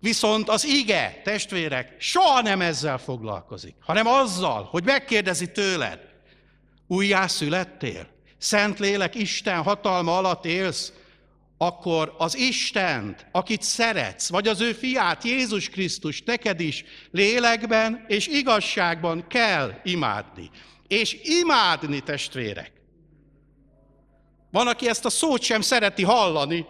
Viszont 0.00 0.48
az 0.48 0.64
ige, 0.64 1.20
testvérek, 1.24 2.00
soha 2.00 2.40
nem 2.40 2.60
ezzel 2.60 2.98
foglalkozik, 2.98 3.74
hanem 3.80 4.06
azzal, 4.06 4.62
hogy 4.62 4.84
megkérdezi 4.84 5.50
tőled, 5.50 6.00
újjászülettél, 6.86 8.06
Szentlélek 8.38 9.14
Isten 9.14 9.62
hatalma 9.62 10.16
alatt 10.16 10.44
élsz, 10.44 10.92
akkor 11.58 12.14
az 12.18 12.36
Istent, 12.36 13.26
akit 13.32 13.62
szeretsz, 13.62 14.28
vagy 14.28 14.48
az 14.48 14.60
ő 14.60 14.72
fiát, 14.72 15.24
Jézus 15.24 15.68
Krisztus, 15.68 16.22
neked 16.22 16.60
is 16.60 16.84
lélekben 17.10 18.04
és 18.08 18.26
igazságban 18.26 19.26
kell 19.26 19.80
imádni. 19.84 20.50
És 20.86 21.16
imádni, 21.22 22.00
testvérek. 22.00 22.81
Van, 24.52 24.66
aki 24.66 24.88
ezt 24.88 25.04
a 25.04 25.10
szót 25.10 25.42
sem 25.42 25.60
szereti 25.60 26.02
hallani. 26.02 26.66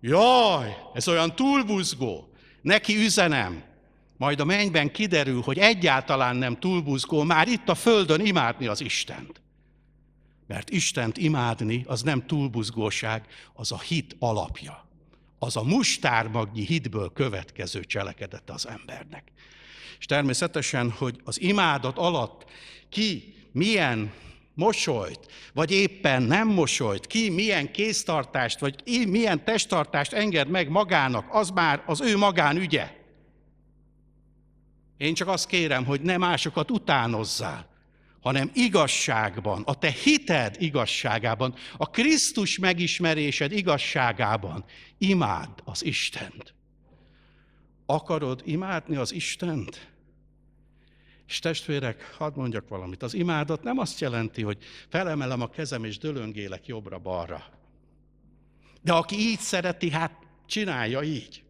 Jaj, 0.00 0.76
ez 0.94 1.08
olyan 1.08 1.34
túlbuzgó. 1.34 2.32
Neki 2.62 2.96
üzenem, 2.96 3.62
majd 4.16 4.40
a 4.40 4.44
mennyben 4.44 4.92
kiderül, 4.92 5.42
hogy 5.42 5.58
egyáltalán 5.58 6.36
nem 6.36 6.58
túlbuzgó, 6.58 7.22
már 7.22 7.48
itt 7.48 7.68
a 7.68 7.74
földön 7.74 8.26
imádni 8.26 8.66
az 8.66 8.80
Istent. 8.80 9.40
Mert 10.46 10.70
Istent 10.70 11.16
imádni 11.16 11.84
az 11.86 12.02
nem 12.02 12.26
túlbuzgóság, 12.26 13.26
az 13.54 13.72
a 13.72 13.78
hit 13.78 14.16
alapja. 14.18 14.88
Az 15.38 15.56
a 15.56 15.62
mustármagnyi 15.62 16.64
hitből 16.64 17.12
következő 17.12 17.84
cselekedet 17.84 18.50
az 18.50 18.68
embernek. 18.68 19.32
És 19.98 20.06
természetesen, 20.06 20.90
hogy 20.90 21.20
az 21.24 21.40
imádat 21.40 21.98
alatt 21.98 22.44
ki 22.88 23.34
milyen 23.52 24.12
mosolyt, 24.56 25.20
vagy 25.52 25.70
éppen 25.70 26.22
nem 26.22 26.48
mosolyt, 26.48 27.06
ki 27.06 27.30
milyen 27.30 27.72
kéztartást, 27.72 28.58
vagy 28.58 29.06
milyen 29.08 29.44
testtartást 29.44 30.12
enged 30.12 30.48
meg 30.48 30.68
magának, 30.68 31.26
az 31.30 31.50
már 31.50 31.82
az 31.86 32.00
ő 32.00 32.16
magán 32.16 32.56
ügye. 32.56 32.90
Én 34.96 35.14
csak 35.14 35.28
azt 35.28 35.46
kérem, 35.46 35.84
hogy 35.84 36.00
ne 36.00 36.16
másokat 36.16 36.70
utánozzál, 36.70 37.68
hanem 38.20 38.50
igazságban, 38.54 39.62
a 39.62 39.74
te 39.74 39.90
hited 39.90 40.56
igazságában, 40.58 41.54
a 41.76 41.90
Krisztus 41.90 42.58
megismerésed 42.58 43.52
igazságában 43.52 44.64
imád 44.98 45.50
az 45.64 45.84
Istent. 45.84 46.54
Akarod 47.86 48.42
imádni 48.44 48.96
az 48.96 49.12
Istent? 49.12 49.95
És 51.28 51.38
testvérek, 51.38 52.14
hadd 52.18 52.32
mondjak 52.36 52.68
valamit. 52.68 53.02
Az 53.02 53.14
imádat 53.14 53.62
nem 53.62 53.78
azt 53.78 54.00
jelenti, 54.00 54.42
hogy 54.42 54.58
felemelem 54.88 55.40
a 55.40 55.50
kezem 55.50 55.84
és 55.84 55.98
dölöngélek 55.98 56.66
jobbra-balra. 56.66 57.44
De 58.82 58.92
aki 58.92 59.16
így 59.16 59.38
szereti, 59.38 59.90
hát 59.90 60.12
csinálja 60.46 61.02
így. 61.02 61.42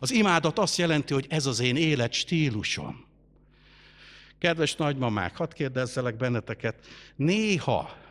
Az 0.00 0.12
imádat 0.12 0.58
azt 0.58 0.76
jelenti, 0.76 1.12
hogy 1.12 1.26
ez 1.28 1.46
az 1.46 1.60
én 1.60 1.76
élet 1.76 2.12
stílusom. 2.12 3.04
Kedves 4.38 4.74
nagymamák, 4.74 5.36
hadd 5.36 5.54
kérdezzelek 5.54 6.16
benneteket, 6.16 6.86
néha 7.16 8.02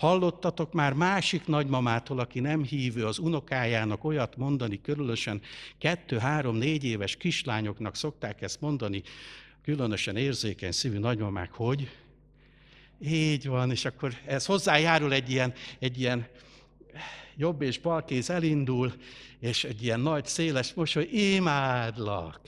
hallottatok 0.00 0.72
már 0.72 0.92
másik 0.92 1.46
nagymamától, 1.46 2.18
aki 2.18 2.40
nem 2.40 2.62
hívő, 2.62 3.06
az 3.06 3.18
unokájának 3.18 4.04
olyat 4.04 4.36
mondani, 4.36 4.80
körülösen 4.80 5.40
kettő, 5.78 6.18
három, 6.18 6.56
négy 6.56 6.84
éves 6.84 7.16
kislányoknak 7.16 7.96
szokták 7.96 8.42
ezt 8.42 8.60
mondani, 8.60 9.02
különösen 9.70 10.16
érzékeny 10.16 10.72
szívű 10.72 10.98
nagymamák, 10.98 11.52
hogy 11.52 11.90
így 13.00 13.46
van, 13.46 13.70
és 13.70 13.84
akkor 13.84 14.14
ez 14.26 14.46
hozzájárul 14.46 15.12
egy 15.12 15.30
ilyen, 15.30 15.52
egy 15.78 16.00
ilyen 16.00 16.26
jobb 17.36 17.62
és 17.62 17.78
bal 17.78 18.04
kéz 18.04 18.30
elindul, 18.30 18.92
és 19.40 19.64
egy 19.64 19.82
ilyen 19.82 20.00
nagy, 20.00 20.26
széles 20.26 20.74
mosoly, 20.74 21.04
imádlak. 21.04 22.40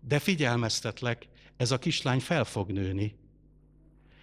De 0.00 0.18
figyelmeztetlek, 0.18 1.28
ez 1.56 1.70
a 1.70 1.78
kislány 1.78 2.20
fel 2.20 2.44
fog 2.44 2.70
nőni. 2.70 3.14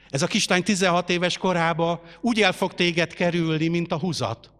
Ez 0.09 0.21
a 0.21 0.27
kislány 0.27 0.63
16 0.63 1.09
éves 1.09 1.37
korába 1.37 2.03
úgy 2.21 2.41
el 2.41 2.53
fog 2.53 2.73
téged 2.73 3.13
kerülni, 3.13 3.67
mint 3.67 3.91
a 3.91 3.99
húzat. 3.99 4.51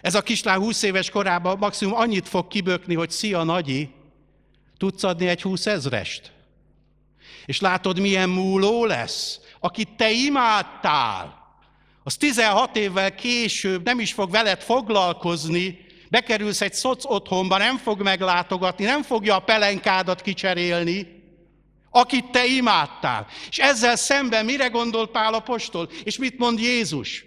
Ez 0.00 0.14
a 0.14 0.22
kislány 0.22 0.58
20 0.58 0.82
éves 0.82 1.10
korában 1.10 1.58
maximum 1.58 1.94
annyit 1.94 2.28
fog 2.28 2.48
kibökni, 2.48 2.94
hogy 2.94 3.10
szia, 3.10 3.42
nagyi, 3.42 3.90
tudsz 4.76 5.02
adni 5.02 5.26
egy 5.26 5.42
20 5.42 5.66
ezrest? 5.66 6.32
És 7.44 7.60
látod, 7.60 7.98
milyen 7.98 8.28
múló 8.28 8.84
lesz, 8.84 9.40
akit 9.60 9.96
te 9.96 10.10
imádtál. 10.10 11.40
Az 12.04 12.16
16 12.16 12.76
évvel 12.76 13.14
később 13.14 13.84
nem 13.84 14.00
is 14.00 14.12
fog 14.12 14.30
veled 14.30 14.60
foglalkozni, 14.60 15.86
bekerülsz 16.10 16.60
egy 16.60 16.74
szoc 16.74 17.04
otthonba, 17.04 17.58
nem 17.58 17.76
fog 17.76 18.02
meglátogatni, 18.02 18.84
nem 18.84 19.02
fogja 19.02 19.34
a 19.34 19.40
pelenkádat 19.40 20.22
kicserélni, 20.22 21.22
akit 21.90 22.30
te 22.30 22.46
imádtál. 22.46 23.26
És 23.48 23.58
ezzel 23.58 23.96
szemben 23.96 24.44
mire 24.44 24.66
gondol 24.66 25.10
Pál 25.10 25.34
apostol? 25.34 25.88
És 26.04 26.18
mit 26.18 26.38
mond 26.38 26.58
Jézus? 26.58 27.24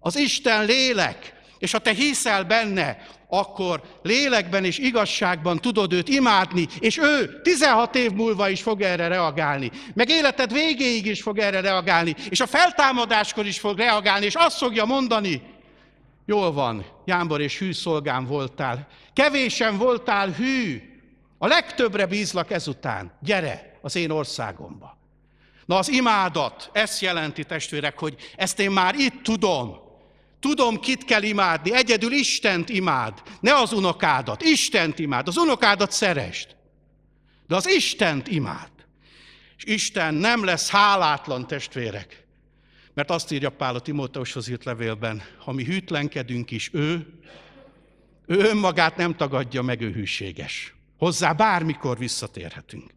Az 0.00 0.16
Isten 0.16 0.64
lélek, 0.64 1.34
és 1.58 1.72
ha 1.72 1.78
te 1.78 1.92
hiszel 1.92 2.44
benne, 2.44 3.06
akkor 3.34 3.82
lélekben 4.02 4.64
és 4.64 4.78
igazságban 4.78 5.58
tudod 5.58 5.92
őt 5.92 6.08
imádni, 6.08 6.68
és 6.78 6.98
ő 6.98 7.40
16 7.42 7.94
év 7.94 8.10
múlva 8.10 8.48
is 8.48 8.62
fog 8.62 8.80
erre 8.80 9.08
reagálni. 9.08 9.70
Meg 9.94 10.08
életed 10.08 10.52
végéig 10.52 11.06
is 11.06 11.22
fog 11.22 11.38
erre 11.38 11.60
reagálni, 11.60 12.14
és 12.30 12.40
a 12.40 12.46
feltámadáskor 12.46 13.46
is 13.46 13.60
fog 13.60 13.78
reagálni, 13.78 14.24
és 14.24 14.34
azt 14.34 14.56
fogja 14.56 14.84
mondani, 14.84 15.42
jól 16.26 16.52
van, 16.52 16.84
jámbor 17.04 17.40
és 17.40 17.58
hű 17.58 17.72
szolgám 17.72 18.26
voltál, 18.26 18.86
kevésen 19.12 19.78
voltál 19.78 20.30
hű, 20.30 20.82
a 21.38 21.46
legtöbbre 21.46 22.06
bízlak 22.06 22.50
ezután, 22.50 23.12
gyere 23.20 23.78
az 23.82 23.96
én 23.96 24.10
országomba. 24.10 24.98
Na 25.66 25.76
az 25.76 25.88
imádat, 25.88 26.70
ezt 26.72 27.00
jelenti 27.00 27.44
testvérek, 27.44 27.98
hogy 27.98 28.14
ezt 28.36 28.60
én 28.60 28.70
már 28.70 28.94
itt 28.94 29.22
tudom, 29.22 29.81
Tudom, 30.42 30.80
kit 30.80 31.04
kell 31.04 31.22
imádni. 31.22 31.74
Egyedül 31.74 32.12
Istent 32.12 32.68
imád. 32.68 33.22
Ne 33.40 33.54
az 33.54 33.72
unokádat. 33.72 34.42
Istent 34.42 34.98
imád. 34.98 35.28
Az 35.28 35.36
unokádat 35.36 35.92
szerest. 35.92 36.56
De 37.46 37.56
az 37.56 37.68
Istent 37.68 38.28
imád. 38.28 38.70
És 39.56 39.64
Isten 39.64 40.14
nem 40.14 40.44
lesz 40.44 40.70
hálátlan 40.70 41.46
testvérek. 41.46 42.26
Mert 42.94 43.10
azt 43.10 43.32
írja 43.32 43.50
Pál 43.50 43.74
a 43.74 43.80
Timóteushoz 43.80 44.48
írt 44.48 44.64
levélben, 44.64 45.22
ha 45.38 45.52
mi 45.52 45.64
hűtlenkedünk 45.64 46.50
is, 46.50 46.70
ő, 46.72 47.06
ő 48.26 48.38
önmagát 48.38 48.96
nem 48.96 49.16
tagadja 49.16 49.62
meg, 49.62 49.80
ő 49.80 49.92
hűséges. 49.92 50.74
Hozzá 50.98 51.32
bármikor 51.32 51.98
visszatérhetünk. 51.98 52.90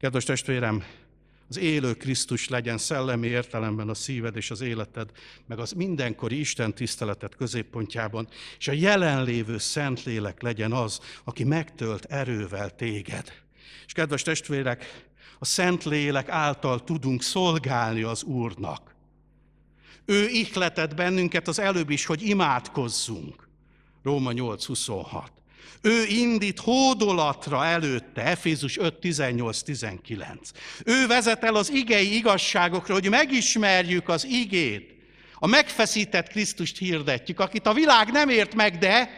Kedves 0.00 0.24
testvérem, 0.24 0.84
az 1.48 1.58
élő 1.58 1.94
Krisztus 1.94 2.48
legyen 2.48 2.78
szellemi 2.78 3.26
értelemben 3.26 3.88
a 3.88 3.94
szíved 3.94 4.36
és 4.36 4.50
az 4.50 4.60
életed, 4.60 5.10
meg 5.46 5.58
az 5.58 5.72
mindenkori 5.72 6.38
Isten 6.38 6.74
tiszteletet 6.74 7.36
középpontjában, 7.36 8.28
és 8.58 8.68
a 8.68 8.72
jelenlévő 8.72 9.58
Szentlélek 9.58 10.42
legyen 10.42 10.72
az, 10.72 11.00
aki 11.24 11.44
megtölt 11.44 12.04
erővel 12.04 12.74
téged. 12.74 13.32
És 13.86 13.92
kedves 13.92 14.22
testvérek, 14.22 15.08
a 15.38 15.44
Szentlélek 15.44 16.28
által 16.28 16.84
tudunk 16.84 17.22
szolgálni 17.22 18.02
az 18.02 18.22
Úrnak. 18.22 18.94
Ő 20.04 20.28
ihletett 20.28 20.94
bennünket 20.94 21.48
az 21.48 21.58
előbb 21.58 21.90
is, 21.90 22.06
hogy 22.06 22.22
imádkozzunk. 22.22 23.48
Róma 24.02 24.30
8.26. 24.32 25.26
Ő 25.82 26.04
indít 26.06 26.58
hódolatra 26.58 27.64
előtte, 27.64 28.22
Efézus 28.24 28.78
5, 28.78 28.94
18, 28.94 29.62
19. 29.62 30.50
Ő 30.84 31.06
vezet 31.06 31.44
el 31.44 31.54
az 31.54 31.70
igei 31.70 32.16
igazságokra, 32.16 32.94
hogy 32.94 33.08
megismerjük 33.08 34.08
az 34.08 34.24
igét. 34.24 34.94
A 35.34 35.46
megfeszített 35.46 36.28
Krisztust 36.28 36.78
hirdetjük, 36.78 37.40
akit 37.40 37.66
a 37.66 37.72
világ 37.72 38.10
nem 38.10 38.28
ért 38.28 38.54
meg, 38.54 38.78
de 38.78 39.10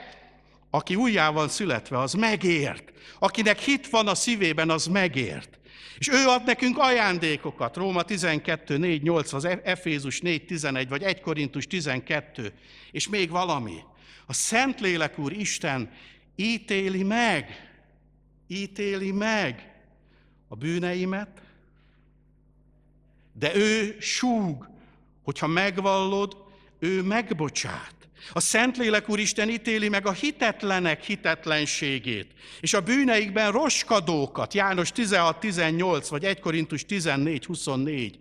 aki 0.71 0.95
újjá 0.95 1.31
van 1.31 1.49
születve, 1.49 1.99
az 1.99 2.13
megért. 2.13 2.93
Akinek 3.19 3.59
hit 3.59 3.89
van 3.89 4.09
a 4.09 4.15
szívében, 4.15 4.71
az 4.71 4.87
megért. 4.87 5.59
És 5.99 6.09
ő 6.09 6.27
ad 6.27 6.45
nekünk 6.45 6.79
ajándékokat, 6.79 7.77
Róma 7.77 8.03
12, 8.03 8.77
4, 8.77 9.03
8, 9.03 9.33
az 9.33 9.45
Efézus 9.65 10.21
4, 10.21 10.45
11, 10.45 10.89
vagy 10.89 11.03
1 11.03 11.21
Korintus 11.21 11.67
12, 11.67 12.53
és 12.91 13.09
még 13.09 13.31
valami. 13.31 13.77
A 14.27 14.33
Szentlélek 14.33 15.19
Úr 15.19 15.33
Isten 15.33 15.91
ítéli 16.37 17.03
meg, 17.03 17.71
ítéli 18.47 19.11
meg 19.11 19.75
a 20.49 20.55
bűneimet, 20.55 21.43
de 23.33 23.55
ő 23.55 23.97
súg, 24.01 24.69
hogyha 25.23 25.47
megvallod, 25.47 26.37
ő 26.79 27.03
megbocsát. 27.03 27.95
A 28.33 28.41
Szentlélek 28.41 29.09
Úristen 29.09 29.49
ítéli 29.49 29.89
meg 29.89 30.07
a 30.07 30.13
hitetlenek 30.13 31.03
hitetlenségét, 31.03 32.33
és 32.61 32.75
a 32.75 32.81
bűneikben 32.81 33.53
roskadókat, 33.53 34.55
János 34.55 34.91
16-18, 34.95 36.07
vagy 36.09 36.25
1 36.25 36.41
Korintus 36.41 36.85
14-24, 36.89 38.15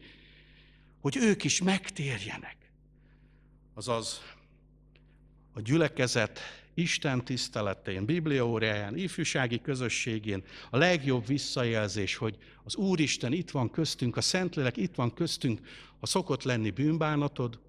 hogy 1.01 1.17
ők 1.17 1.43
is 1.43 1.61
megtérjenek. 1.61 2.55
Azaz 3.73 4.21
a 5.53 5.61
gyülekezet 5.61 6.39
Isten 6.77 7.25
tiszteletén, 7.25 8.05
bibliaóráján, 8.05 8.97
ifjúsági 8.97 9.61
közösségén 9.61 10.43
a 10.69 10.77
legjobb 10.77 11.27
visszajelzés, 11.27 12.15
hogy 12.15 12.37
az 12.63 12.75
Úristen 12.75 13.33
itt 13.33 13.51
van 13.51 13.71
köztünk, 13.71 14.17
a 14.17 14.21
Szentlélek 14.21 14.77
itt 14.77 14.95
van 14.95 15.13
köztünk, 15.13 15.59
ha 15.99 16.05
szokott 16.05 16.43
lenni 16.43 16.69
bűnbánatod, 16.69 17.59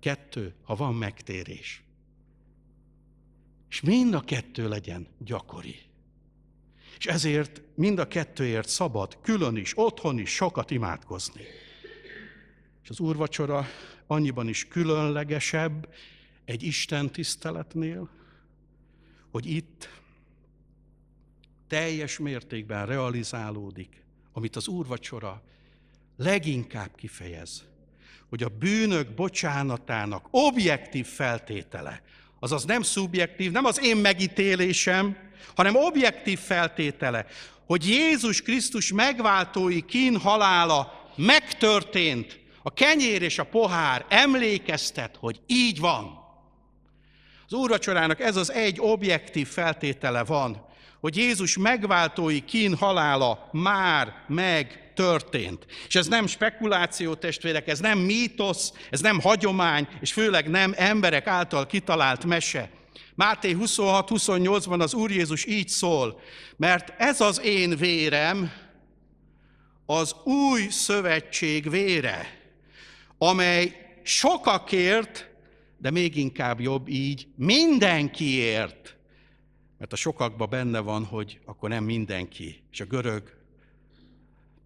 kettő, 0.00 0.54
ha 0.62 0.74
van 0.74 0.94
megtérés. 0.94 1.82
És 3.70 3.80
mind 3.80 4.14
a 4.14 4.20
kettő 4.20 4.68
legyen 4.68 5.06
gyakori. 5.18 5.76
És 6.98 7.06
ezért 7.06 7.62
mind 7.74 7.98
a 7.98 8.08
kettőért 8.08 8.68
szabad, 8.68 9.18
külön 9.22 9.56
is, 9.56 9.72
otthon 9.78 10.18
is 10.18 10.30
sokat 10.30 10.70
imádkozni. 10.70 11.42
És 12.82 12.88
az 12.88 13.00
úrvacsora 13.00 13.66
annyiban 14.06 14.48
is 14.48 14.68
különlegesebb 14.68 15.88
egy 16.44 16.62
Isten 16.62 17.10
tiszteletnél, 17.10 18.10
hogy 19.36 19.50
itt 19.50 19.88
teljes 21.68 22.18
mértékben 22.18 22.86
realizálódik, 22.86 24.04
amit 24.32 24.56
az 24.56 24.68
úrvacsora 24.68 25.42
leginkább 26.16 26.90
kifejez, 26.94 27.64
hogy 28.28 28.42
a 28.42 28.48
bűnök 28.48 29.14
bocsánatának 29.14 30.28
objektív 30.30 31.06
feltétele, 31.06 32.02
azaz 32.38 32.64
nem 32.64 32.82
szubjektív, 32.82 33.52
nem 33.52 33.64
az 33.64 33.80
én 33.82 33.96
megítélésem, 33.96 35.16
hanem 35.54 35.76
objektív 35.76 36.38
feltétele, 36.38 37.26
hogy 37.66 37.88
Jézus 37.88 38.42
Krisztus 38.42 38.92
megváltói 38.92 39.84
kín 39.84 40.16
halála 40.16 41.10
megtörtént, 41.16 42.40
a 42.62 42.72
kenyér 42.72 43.22
és 43.22 43.38
a 43.38 43.44
pohár 43.44 44.06
emlékeztet, 44.08 45.16
hogy 45.16 45.40
így 45.46 45.80
van. 45.80 46.25
Az 47.46 47.52
úrvacsorának 47.52 48.20
ez 48.20 48.36
az 48.36 48.52
egy 48.52 48.76
objektív 48.80 49.48
feltétele 49.48 50.24
van, 50.24 50.66
hogy 51.00 51.16
Jézus 51.16 51.58
megváltói 51.58 52.44
kín 52.44 52.76
halála 52.76 53.48
már 53.52 54.14
meg 54.28 54.92
történt. 54.94 55.66
És 55.88 55.94
ez 55.94 56.06
nem 56.06 56.26
spekuláció, 56.26 57.14
testvérek, 57.14 57.68
ez 57.68 57.78
nem 57.78 57.98
mítosz, 57.98 58.72
ez 58.90 59.00
nem 59.00 59.20
hagyomány, 59.20 59.88
és 60.00 60.12
főleg 60.12 60.50
nem 60.50 60.72
emberek 60.76 61.26
által 61.26 61.66
kitalált 61.66 62.24
mese, 62.24 62.70
Máté 63.16 63.56
26-28-ban 63.60 64.80
az 64.80 64.94
Úr 64.94 65.10
Jézus 65.10 65.44
így 65.44 65.68
szól, 65.68 66.20
mert 66.56 66.94
ez 66.98 67.20
az 67.20 67.40
én 67.40 67.76
vérem, 67.76 68.52
az 69.86 70.14
új 70.24 70.68
szövetség 70.68 71.70
vére, 71.70 72.38
amely 73.18 73.90
sokakért, 74.02 75.28
de 75.78 75.90
még 75.90 76.16
inkább 76.16 76.60
jobb 76.60 76.88
így, 76.88 77.28
mindenkiért. 77.34 78.96
Mert 79.78 79.92
a 79.92 79.96
sokakban 79.96 80.50
benne 80.50 80.78
van, 80.78 81.04
hogy 81.04 81.40
akkor 81.44 81.68
nem 81.68 81.84
mindenki. 81.84 82.62
És 82.70 82.80
a 82.80 82.84
görög, 82.84 83.36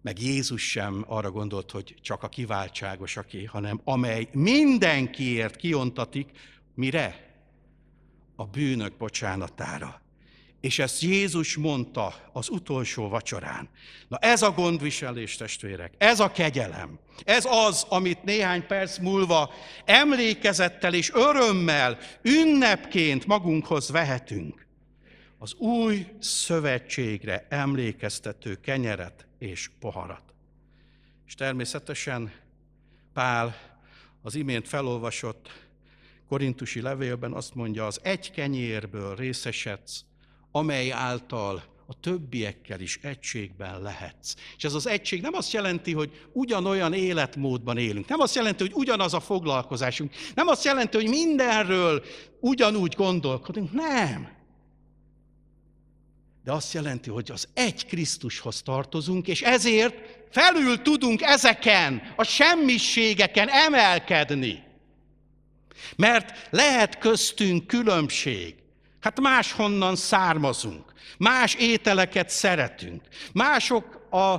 meg 0.01 0.21
Jézus 0.21 0.69
sem 0.69 1.03
arra 1.07 1.31
gondolt, 1.31 1.71
hogy 1.71 1.95
csak 2.01 2.23
a 2.23 2.29
kiváltságos, 2.29 3.17
aki, 3.17 3.45
hanem 3.45 3.81
amely 3.83 4.29
mindenkiért 4.31 5.55
kiontatik, 5.55 6.29
mire? 6.75 7.29
A 8.35 8.45
bűnök 8.45 8.97
bocsánatára. 8.97 10.00
És 10.61 10.79
ezt 10.79 11.01
Jézus 11.01 11.55
mondta 11.55 12.29
az 12.33 12.49
utolsó 12.49 13.09
vacsorán. 13.09 13.69
Na 14.07 14.17
ez 14.17 14.41
a 14.41 14.51
gondviselés, 14.51 15.35
testvérek, 15.35 15.93
ez 15.97 16.19
a 16.19 16.31
kegyelem, 16.31 16.99
ez 17.23 17.45
az, 17.45 17.85
amit 17.89 18.23
néhány 18.23 18.67
perc 18.67 18.97
múlva 18.97 19.53
emlékezettel 19.85 20.93
és 20.93 21.11
örömmel, 21.13 21.97
ünnepként 22.21 23.25
magunkhoz 23.25 23.89
vehetünk. 23.89 24.65
Az 25.37 25.53
új 25.53 26.07
szövetségre 26.19 27.45
emlékeztető 27.49 28.55
kenyeret 28.55 29.25
és 29.39 29.69
poharat. 29.79 30.33
És 31.27 31.35
természetesen 31.35 32.31
Pál 33.13 33.55
az 34.21 34.35
imént 34.35 34.67
felolvasott 34.67 35.69
korintusi 36.27 36.81
levélben 36.81 37.33
azt 37.33 37.55
mondja, 37.55 37.85
az 37.85 37.99
egy 38.03 38.31
kenyérből 38.31 39.15
részesedsz, 39.15 40.05
amely 40.51 40.91
által 40.91 41.63
a 41.91 41.99
többiekkel 41.99 42.79
is 42.79 42.99
egységben 43.01 43.81
lehetsz. 43.81 44.33
És 44.57 44.63
ez 44.63 44.73
az 44.73 44.87
egység 44.87 45.21
nem 45.21 45.33
azt 45.33 45.51
jelenti, 45.51 45.93
hogy 45.93 46.27
ugyanolyan 46.33 46.93
életmódban 46.93 47.77
élünk. 47.77 48.07
Nem 48.07 48.19
azt 48.19 48.35
jelenti, 48.35 48.63
hogy 48.63 48.73
ugyanaz 48.75 49.13
a 49.13 49.19
foglalkozásunk. 49.19 50.13
Nem 50.35 50.47
azt 50.47 50.63
jelenti, 50.63 50.97
hogy 50.97 51.07
mindenről 51.07 52.03
ugyanúgy 52.39 52.93
gondolkodunk. 52.93 53.71
Nem. 53.71 54.29
De 56.43 56.51
azt 56.51 56.73
jelenti, 56.73 57.09
hogy 57.09 57.31
az 57.31 57.47
egy 57.53 57.85
Krisztushoz 57.85 58.61
tartozunk, 58.61 59.27
és 59.27 59.41
ezért 59.41 59.95
felül 60.31 60.81
tudunk 60.81 61.21
ezeken, 61.21 62.13
a 62.15 62.23
semmiségeken 62.23 63.49
emelkedni. 63.49 64.63
Mert 65.95 66.47
lehet 66.49 66.97
köztünk 66.97 67.67
különbség. 67.67 68.60
Hát 69.01 69.19
máshonnan 69.19 69.95
származunk, 69.95 70.93
más 71.17 71.53
ételeket 71.53 72.29
szeretünk, 72.29 73.01
mások 73.33 74.07
a 74.11 74.35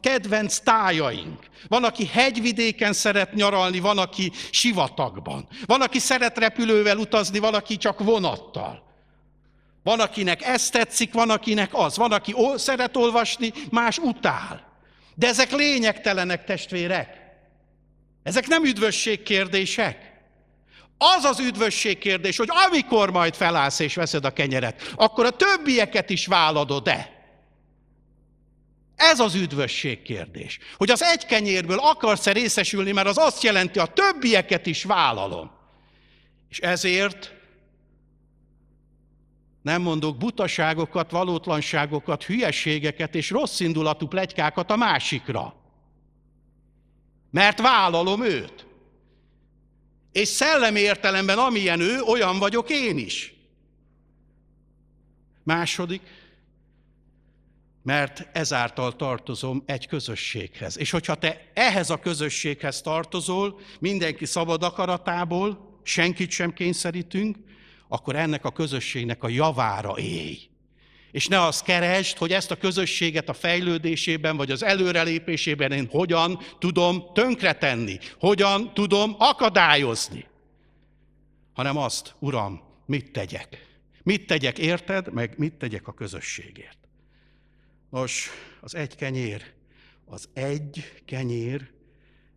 kedvenc 0.00 0.58
tájaink. 0.58 1.44
Van, 1.68 1.84
aki 1.84 2.06
hegyvidéken 2.06 2.92
szeret 2.92 3.34
nyaralni, 3.34 3.80
van, 3.80 3.98
aki 3.98 4.32
sivatagban. 4.50 5.48
Van, 5.66 5.80
aki 5.80 5.98
szeret 5.98 6.38
repülővel 6.38 6.96
utazni, 6.96 7.38
van, 7.38 7.54
aki 7.54 7.76
csak 7.76 7.98
vonattal. 8.04 8.84
Van, 9.82 10.00
akinek 10.00 10.42
ez 10.42 10.70
tetszik, 10.70 11.12
van, 11.12 11.30
akinek 11.30 11.74
az. 11.74 11.96
Van, 11.96 12.12
aki 12.12 12.34
szeret 12.56 12.96
olvasni, 12.96 13.52
más 13.70 13.98
utál. 13.98 14.64
De 15.14 15.26
ezek 15.26 15.52
lényegtelenek, 15.52 16.44
testvérek. 16.44 17.24
Ezek 18.22 18.46
nem 18.46 18.64
üdvösség 18.64 19.22
kérdések. 19.22 20.05
Az 20.98 21.24
az 21.24 21.40
üdvösség 21.40 21.98
kérdés, 21.98 22.36
hogy 22.36 22.48
amikor 22.66 23.10
majd 23.10 23.34
felállsz 23.34 23.78
és 23.78 23.94
veszed 23.94 24.24
a 24.24 24.32
kenyeret, 24.32 24.92
akkor 24.96 25.24
a 25.24 25.30
többieket 25.30 26.10
is 26.10 26.26
váladod-e? 26.26 27.14
Ez 28.96 29.20
az 29.20 29.34
üdvösség 29.34 30.02
kérdés. 30.02 30.58
Hogy 30.76 30.90
az 30.90 31.02
egy 31.02 31.26
kenyérből 31.26 31.78
akarsz-e 31.78 32.32
részesülni, 32.32 32.92
mert 32.92 33.08
az 33.08 33.18
azt 33.18 33.42
jelenti, 33.42 33.78
a 33.78 33.86
többieket 33.86 34.66
is 34.66 34.84
vállalom. 34.84 35.50
És 36.48 36.58
ezért 36.58 37.34
nem 39.62 39.82
mondok 39.82 40.16
butaságokat, 40.16 41.10
valótlanságokat, 41.10 42.24
hülyeségeket 42.24 43.14
és 43.14 43.30
rosszindulatú 43.30 44.06
plegykákat 44.06 44.70
a 44.70 44.76
másikra. 44.76 45.54
Mert 47.30 47.60
vállalom 47.60 48.24
őt. 48.24 48.65
És 50.16 50.28
szellemi 50.28 50.80
értelemben, 50.80 51.38
amilyen 51.38 51.80
ő, 51.80 52.00
olyan 52.00 52.38
vagyok 52.38 52.70
én 52.70 52.98
is. 52.98 53.34
Második, 55.42 56.00
mert 57.82 58.28
ezáltal 58.32 58.96
tartozom 58.96 59.62
egy 59.66 59.86
közösséghez. 59.86 60.78
És 60.78 60.90
hogyha 60.90 61.14
te 61.14 61.50
ehhez 61.54 61.90
a 61.90 61.98
közösséghez 61.98 62.80
tartozol, 62.80 63.60
mindenki 63.80 64.24
szabad 64.24 64.62
akaratából, 64.62 65.80
senkit 65.82 66.30
sem 66.30 66.52
kényszerítünk, 66.52 67.36
akkor 67.88 68.16
ennek 68.16 68.44
a 68.44 68.52
közösségnek 68.52 69.22
a 69.22 69.28
javára 69.28 69.98
élj. 69.98 70.48
És 71.10 71.26
ne 71.26 71.42
azt 71.42 71.64
keresd, 71.64 72.16
hogy 72.16 72.32
ezt 72.32 72.50
a 72.50 72.56
közösséget 72.56 73.28
a 73.28 73.32
fejlődésében 73.32 74.36
vagy 74.36 74.50
az 74.50 74.62
előrelépésében 74.62 75.72
én 75.72 75.86
hogyan 75.90 76.38
tudom 76.58 77.04
tönkretenni, 77.14 77.98
hogyan 78.18 78.74
tudom 78.74 79.14
akadályozni. 79.18 80.26
Hanem 81.52 81.76
azt, 81.76 82.14
Uram, 82.18 82.60
mit 82.86 83.10
tegyek? 83.10 83.66
Mit 84.02 84.26
tegyek 84.26 84.58
érted, 84.58 85.12
meg 85.12 85.34
mit 85.38 85.54
tegyek 85.54 85.88
a 85.88 85.92
közösségért? 85.92 86.78
Nos, 87.90 88.30
az 88.60 88.74
egy 88.74 88.94
kenyér, 88.94 89.52
az 90.04 90.28
egy 90.32 91.02
kenyér 91.04 91.70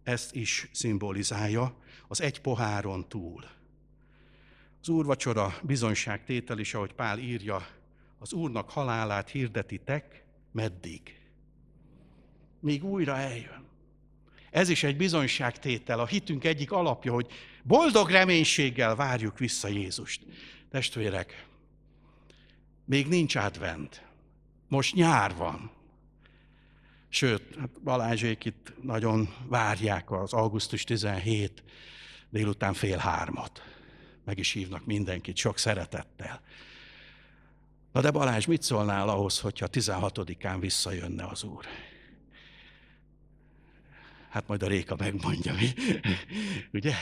ezt 0.03 0.35
is 0.35 0.69
szimbolizálja, 0.71 1.77
az 2.07 2.21
egy 2.21 2.41
poháron 2.41 3.09
túl. 3.09 3.43
Az 4.81 4.89
úrvacsora 4.89 5.57
bizonyságtétel 5.63 6.59
is, 6.59 6.73
ahogy 6.73 6.93
Pál 6.93 7.19
írja, 7.19 7.67
az 8.19 8.33
Úrnak 8.33 8.69
halálát 8.69 9.29
hirdetitek, 9.29 10.23
meddig? 10.51 11.19
Míg 12.59 12.83
újra 12.83 13.17
eljön. 13.17 13.67
Ez 14.51 14.69
is 14.69 14.83
egy 14.83 14.97
bizonyságtétel, 14.97 15.99
a 15.99 16.05
hitünk 16.05 16.43
egyik 16.43 16.71
alapja, 16.71 17.13
hogy 17.13 17.31
boldog 17.63 18.09
reménységgel 18.09 18.95
várjuk 18.95 19.37
vissza 19.37 19.67
Jézust. 19.67 20.25
Testvérek, 20.69 21.47
még 22.85 23.07
nincs 23.07 23.35
advent. 23.35 24.07
Most 24.67 24.95
nyár 24.95 25.35
van. 25.35 25.71
Sőt, 27.09 27.55
hát 27.55 27.81
Balázsék 27.83 28.45
itt 28.45 28.73
nagyon 28.81 29.35
várják 29.47 30.11
az 30.11 30.33
augusztus 30.33 30.83
17 30.83 31.63
délután 32.29 32.73
fél 32.73 32.97
hármat. 32.97 33.61
Meg 34.25 34.37
is 34.37 34.51
hívnak 34.51 34.85
mindenkit 34.85 35.35
sok 35.35 35.57
szeretettel. 35.57 36.41
Na 37.99 38.05
de 38.05 38.11
Balázs, 38.11 38.45
mit 38.45 38.61
szólnál 38.61 39.09
ahhoz, 39.09 39.39
hogyha 39.39 39.67
16-án 39.71 40.57
visszajönne 40.59 41.25
az 41.25 41.43
Úr? 41.43 41.65
Hát 44.29 44.47
majd 44.47 44.63
a 44.63 44.67
Réka 44.67 44.95
megmondja, 44.95 45.53
mi? 45.53 45.73
Ugye? 46.73 46.93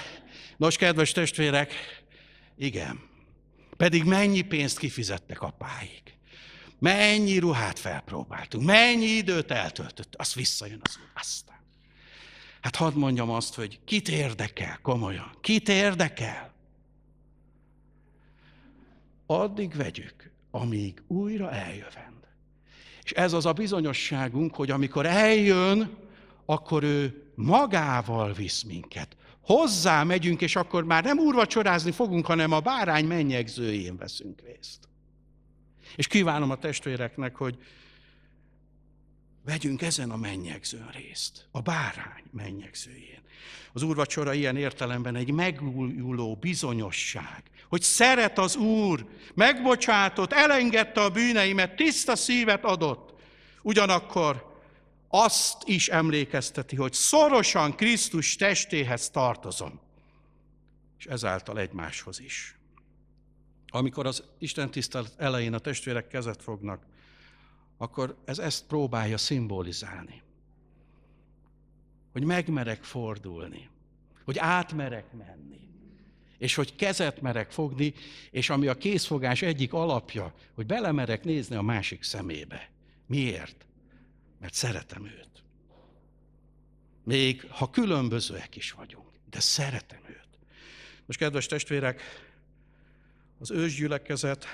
Nos, 0.58 0.78
kedves 0.78 1.12
testvérek, 1.12 1.74
igen. 2.56 3.00
Pedig 3.76 4.04
mennyi 4.04 4.42
pénzt 4.42 4.78
kifizettek 4.78 5.42
apáig. 5.42 6.02
Mennyi 6.80 7.38
ruhát 7.38 7.80
felpróbáltunk, 7.80 8.66
mennyi 8.66 9.06
időt 9.06 9.52
eltöltött, 9.52 10.16
azt 10.16 10.34
visszajön 10.34 10.80
az 10.84 10.98
Úr. 11.02 11.10
Aztán. 11.14 11.60
Hát 12.62 12.76
hadd 12.76 12.94
mondjam 12.94 13.30
azt, 13.30 13.56
hogy 13.56 13.80
kit 13.86 14.10
érdekel, 14.10 14.80
komolyan, 14.82 15.38
kit 15.42 15.70
érdekel? 15.70 16.54
Addig 19.26 19.76
vegyük, 19.76 20.28
amíg 20.52 21.02
újra 21.08 21.52
eljövend. 21.52 22.28
És 23.04 23.12
ez 23.12 23.34
az 23.34 23.46
a 23.46 23.54
bizonyosságunk, 23.54 24.56
hogy 24.56 24.72
amikor 24.72 25.06
eljön, 25.06 25.98
akkor 26.46 26.84
ő 26.84 27.32
magával 27.36 28.34
visz 28.34 28.64
minket. 28.64 29.16
Hozzá 29.42 30.04
megyünk, 30.04 30.42
és 30.42 30.56
akkor 30.56 30.84
már 30.84 31.04
nem 31.04 31.18
úrvacsorázni 31.18 31.92
fogunk, 31.92 32.26
hanem 32.26 32.52
a 32.52 32.60
bárány 32.60 33.06
mennyegzőjén 33.06 33.98
veszünk 33.98 34.42
részt. 34.42 34.88
És 35.96 36.08
kívánom 36.08 36.52
a 36.52 36.56
testvéreknek, 36.56 37.36
hogy 37.36 37.58
vegyünk 39.46 39.82
ezen 39.82 40.12
a 40.12 40.16
mennyegzőn 40.16 40.90
részt, 40.92 41.48
a 41.52 41.62
bárány 41.62 42.24
mennyegzőjén. 42.32 43.22
Az 43.74 43.82
úrvacsora 43.82 44.34
ilyen 44.34 44.58
értelemben 44.58 45.16
egy 45.16 45.32
megújuló 45.32 46.36
bizonyosság, 46.36 47.44
hogy 47.70 47.82
szeret 47.82 48.38
az 48.38 48.56
Úr, 48.56 49.06
megbocsátott, 49.34 50.34
elengedte 50.34 51.02
a 51.02 51.10
bűneimet, 51.10 51.76
tiszta 51.76 52.16
szívet 52.16 52.64
adott. 52.64 53.14
Ugyanakkor 53.62 54.56
azt 55.08 55.58
is 55.66 55.88
emlékezteti, 55.88 56.76
hogy 56.76 56.94
szorosan 56.94 57.76
Krisztus 57.76 58.36
testéhez 58.36 59.10
tartozom, 59.10 59.80
és 60.98 61.06
ezáltal 61.06 61.60
egymáshoz 61.60 62.20
is. 62.20 62.56
amikor 63.70 64.06
az 64.06 64.24
Isten 64.40 64.72
tisztelet 64.72 65.14
elején 65.18 65.54
a 65.54 65.60
testvérek 65.60 66.08
kezet 66.08 66.42
fognak, 66.44 66.86
akkor 67.78 68.18
ez 68.26 68.40
ezt 68.40 68.66
próbálja 68.66 69.18
szimbolizálni. 69.18 70.22
Hogy 72.12 72.24
megmerek 72.24 72.84
fordulni, 72.84 73.70
hogy 74.26 74.38
átmerek 74.38 75.14
menni, 75.14 75.67
és 76.38 76.56
hogy 76.56 76.76
kezet 76.76 77.22
merek 77.22 77.52
fogni, 77.52 77.94
és 78.32 78.50
ami 78.50 78.68
a 78.68 78.78
készfogás 78.78 79.42
egyik 79.42 79.74
alapja, 79.74 80.34
hogy 80.54 80.66
belemerek 80.66 81.24
nézni 81.24 81.56
a 81.56 81.62
másik 81.62 82.04
szemébe. 82.04 82.70
Miért? 83.06 83.66
Mert 84.40 84.54
szeretem 84.54 85.06
őt. 85.06 85.44
Még 87.04 87.48
ha 87.50 87.70
különbözőek 87.70 88.56
is 88.56 88.72
vagyunk, 88.72 89.08
de 89.30 89.40
szeretem 89.40 90.02
őt. 90.10 90.28
Most, 91.06 91.20
kedves 91.20 91.46
testvérek, 91.46 92.02
az 93.40 93.52
ősgyülekezet, 93.52 94.46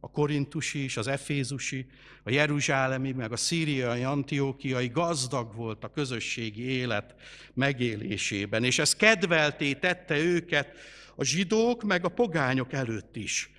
a 0.00 0.10
korintusi 0.10 0.82
és 0.82 0.96
az 0.96 1.06
efézusi, 1.06 1.86
a 2.22 2.30
jeruzsálemi, 2.30 3.12
meg 3.12 3.32
a 3.32 3.36
szíriai, 3.36 4.02
antiókiai 4.02 4.88
gazdag 4.88 5.54
volt 5.54 5.84
a 5.84 5.90
közösségi 5.90 6.62
élet 6.62 7.14
megélésében, 7.54 8.64
és 8.64 8.78
ez 8.78 8.96
kedvelté 8.96 9.72
tette 9.72 10.18
őket 10.18 10.76
a 11.20 11.24
zsidók, 11.24 11.82
meg 11.82 12.04
a 12.04 12.08
pogányok 12.08 12.72
előtt 12.72 13.16
is. 13.16 13.50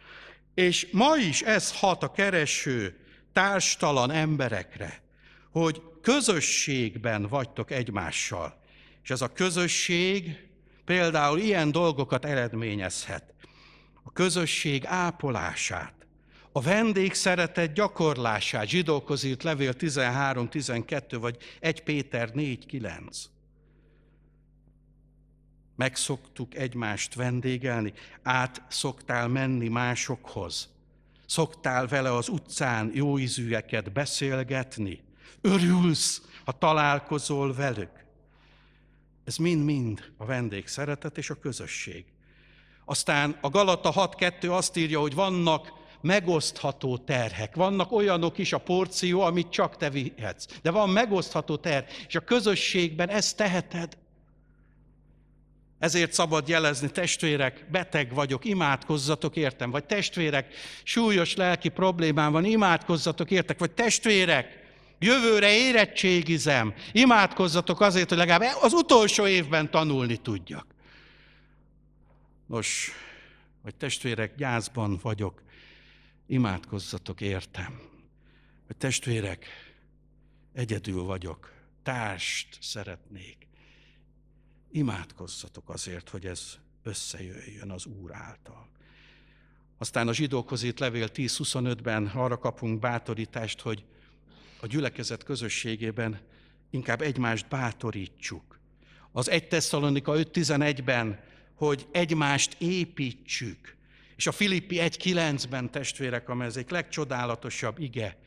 És 0.54 0.88
ma 0.91 1.17
is 1.17 1.41
ez 1.41 1.71
hat 1.80 2.04
a 2.04 2.12
kereső, 2.12 3.00
társtalan 3.34 4.12
emberekre, 4.12 5.02
hogy 5.52 5.82
közösségben 6.02 7.28
vagytok 7.28 7.71
egymással. 7.71 8.62
És 9.04 9.10
ez 9.10 9.21
a 9.21 9.34
közösség 9.34 10.47
például 10.86 11.39
ilyen 11.39 11.71
dolgokat 11.71 12.26
eredményezhet. 12.26 13.34
A 14.04 14.12
közösség 14.12 14.86
ápolását, 14.86 15.93
a 16.52 16.62
vendég 16.62 17.13
szeretet 17.13 17.74
gyakorlását, 17.74 18.67
zsidókhoz 18.67 19.24
írt 19.24 19.43
levél 19.43 19.74
13-12, 19.80 21.17
vagy 21.19 21.38
1 21.60 21.84
Péter 21.84 22.30
4-9. 22.34 23.26
Megszoktuk 25.82 26.56
egymást 26.56 27.15
vendégelni, 27.15 27.94
át 28.24 28.62
szoktál 28.67 29.28
menni 29.28 29.67
másokhoz. 29.67 30.70
Szoktál 31.26 31.88
vele 31.88 32.13
az 32.13 32.30
utcán 32.30 32.91
jó 32.94 33.20
ízűeket 33.20 33.91
beszélgetni. 33.91 35.04
Örülsz, 35.41 36.22
ha 36.46 36.52
találkozol 36.52 37.54
velük. 37.54 38.06
Ez 39.24 39.36
mind-mind 39.36 40.12
a 40.17 40.26
vendég 40.26 40.67
szeretet 40.67 41.17
és 41.17 41.30
a 41.30 41.39
közösség. 41.39 42.06
Aztán 42.86 43.38
a 43.41 43.50
Galata 43.50 43.91
6.2 43.91 44.52
azt 44.52 44.78
írja, 44.78 45.00
hogy 45.00 45.13
vannak 45.13 45.74
megosztható 46.02 46.98
terhek. 46.98 47.56
Vannak 47.56 47.91
olyanok 47.91 48.38
is 48.38 48.54
a 48.54 48.58
porció, 48.58 49.22
amit 49.22 49.50
csak 49.50 49.78
te 49.78 49.89
vihetsz. 49.89 50.46
De 50.62 50.72
van 50.72 50.89
megosztható 50.89 51.56
terh, 51.56 51.88
és 52.08 52.15
a 52.15 52.20
közösségben 52.20 53.10
ezt 53.10 53.38
teheted. 53.38 54.00
Ezért 55.82 56.13
szabad 56.13 56.48
jelezni, 56.48 56.91
testvérek, 56.91 57.65
beteg 57.72 58.13
vagyok, 58.13 58.46
imádkozzatok 58.46 59.36
értem. 59.36 59.72
Vagy 59.72 59.84
testvérek, 59.84 60.54
súlyos 60.84 61.36
lelki 61.36 61.70
problémám 61.70 62.32
van, 62.32 62.46
imádkozzatok 62.46 63.32
értek. 63.32 63.60
Vagy 63.60 63.72
testvérek, 63.72 64.63
jövőre 65.00 65.54
érettségizem, 65.54 66.74
imádkozzatok 66.91 67.82
azért, 67.82 68.10
hogy 68.10 68.17
legalább 68.17 68.58
az 68.62 68.74
utolsó 68.74 69.28
évben 69.28 69.72
tanulni 69.72 70.17
tudjak. 70.17 70.65
Nos, 72.46 72.91
vagy 73.62 73.76
testvérek, 73.76 74.36
gyászban 74.36 75.00
vagyok, 75.02 75.44
imádkozzatok 76.28 77.22
értem. 77.22 77.82
Vagy 78.67 78.78
testvérek, 78.78 79.46
egyedül 80.54 81.04
vagyok, 81.04 81.52
társt 81.84 82.58
szeretnék. 82.60 83.50
Imádkozzatok 84.71 85.69
azért, 85.69 86.10
hogy 86.10 86.25
ez 86.25 86.57
összejöjjön 86.84 87.71
az 87.71 87.86
Úr 87.86 88.13
által. 88.13 88.69
Aztán 89.77 90.07
a 90.07 90.13
zsidókhoz 90.13 90.63
írt 90.63 90.79
levél 90.79 91.07
10.25-ben 91.13 92.07
arra 92.07 92.38
kapunk 92.38 92.79
bátorítást, 92.79 93.62
hogy 93.62 93.84
a 94.60 94.67
gyülekezet 94.67 95.23
közösségében 95.23 96.19
inkább 96.69 97.01
egymást 97.01 97.47
bátorítsuk. 97.47 98.60
Az 99.12 99.29
1 99.29 99.47
Tesszalonika 99.47 100.13
5.11-ben, 100.13 101.19
hogy 101.55 101.88
egymást 101.91 102.55
építsük. 102.60 103.75
És 104.15 104.27
a 104.27 104.31
Filippi 104.31 104.77
1.9-ben 104.79 105.71
testvérek, 105.71 106.29
amely 106.29 106.47
ez 106.47 106.57
egy 106.57 106.71
legcsodálatosabb 106.71 107.79
ige, 107.79 108.17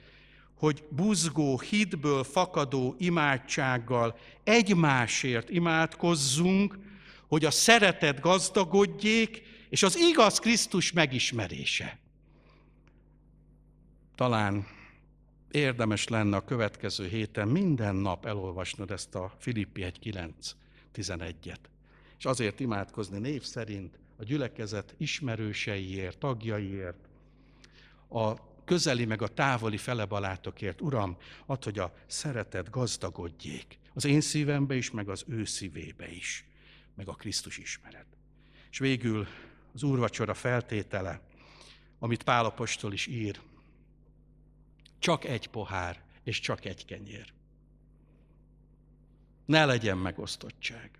hogy 0.55 0.85
buzgó, 0.91 1.59
hitből 1.59 2.25
fakadó 2.25 2.95
imádsággal 2.99 4.19
egymásért 4.45 5.51
imádkozzunk, 5.51 6.79
hogy 7.27 7.45
a 7.45 7.51
szeretet 7.51 8.21
gazdagodjék, 8.21 9.43
és 9.69 9.83
az 9.83 9.97
igaz 9.97 10.39
Krisztus 10.39 10.93
megismerése. 10.93 11.99
Talán 14.15 14.67
érdemes 15.51 16.09
lenne 16.09 16.37
a 16.37 16.45
következő 16.45 17.09
héten 17.09 17.49
minden 17.49 17.95
nap 17.95 18.27
elolvasnod 18.27 18.91
ezt 18.91 19.15
a 19.15 19.33
Filippi 19.39 19.87
1.9.11-et. 20.03 21.59
És 22.19 22.25
azért 22.25 22.61
imádkozni 22.61 23.19
név 23.19 23.43
szerint 23.43 23.99
a 24.17 24.25
gyülekezet 24.25 24.95
ismerőseiért, 24.99 26.19
tagjaiért, 26.19 27.09
a 28.09 28.35
közeli 28.65 29.05
meg 29.05 29.23
a 29.23 29.29
távoli 29.29 29.77
felebalátokért. 29.77 30.81
Uram, 30.81 31.17
add, 31.47 31.65
hogy 31.65 31.79
a 31.79 31.95
szeretet 32.07 32.71
gazdagodjék 32.71 33.79
az 33.95 34.05
én 34.05 34.21
szívembe 34.21 34.77
is, 34.77 34.91
meg 34.91 35.09
az 35.09 35.25
ő 35.29 35.45
szívébe 35.45 36.11
is, 36.11 36.45
meg 36.95 37.09
a 37.09 37.13
Krisztus 37.13 37.59
ismeret. 37.59 38.07
És 38.71 38.79
végül 38.79 39.27
az 39.75 39.83
úrvacsora 39.83 40.35
feltétele, 40.35 41.21
amit 41.99 42.23
Pálapostól 42.23 42.93
is 42.93 43.07
ír, 43.07 43.41
csak 44.99 45.25
egy 45.25 45.49
pohár 45.49 46.03
és 46.23 46.41
csak 46.41 46.65
egy 46.65 46.85
kenyér. 46.85 47.33
Ne 49.45 49.65
legyen 49.65 49.99
megosztottság. 49.99 50.91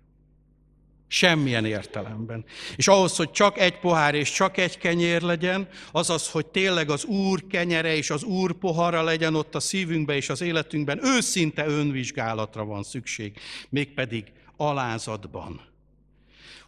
Semmilyen 1.07 1.65
értelemben. 1.65 2.45
És 2.75 2.87
ahhoz, 2.87 3.15
hogy 3.15 3.31
csak 3.31 3.57
egy 3.57 3.79
pohár 3.79 4.15
és 4.15 4.31
csak 4.31 4.57
egy 4.57 4.77
kenyér 4.77 5.21
legyen, 5.21 5.67
azaz, 5.91 6.29
hogy 6.29 6.45
tényleg 6.45 6.89
az 6.89 7.03
Úr 7.03 7.47
kenyere 7.47 7.95
és 7.95 8.09
az 8.09 8.23
Úr 8.23 8.53
pohara 8.53 9.03
legyen 9.03 9.35
ott 9.35 9.55
a 9.55 9.59
szívünkben 9.59 10.15
és 10.15 10.29
az 10.29 10.41
életünkben, 10.41 11.05
őszinte 11.05 11.65
önvizsgálatra 11.65 12.65
van 12.65 12.83
szükség, 12.83 13.39
mégpedig 13.69 14.31
alázatban. 14.57 15.61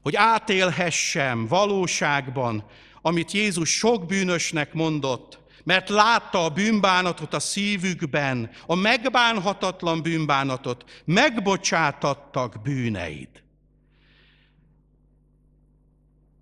Hogy 0.02 0.16
átélhessem 0.16 1.48
valóságban, 1.48 2.66
amit 3.02 3.32
Jézus 3.32 3.70
sok 3.70 4.06
bűnösnek 4.06 4.74
mondott, 4.74 5.40
mert 5.64 5.90
látta 5.90 6.44
a 6.44 6.50
bűnbánatot 6.50 7.34
a 7.34 7.40
szívükben, 7.40 8.50
a 8.66 8.76
megbánhatatlan 8.76 10.02
bűnbánatot, 10.02 11.04
megbocsátattak 11.06 12.62
bűneid. 12.64 13.30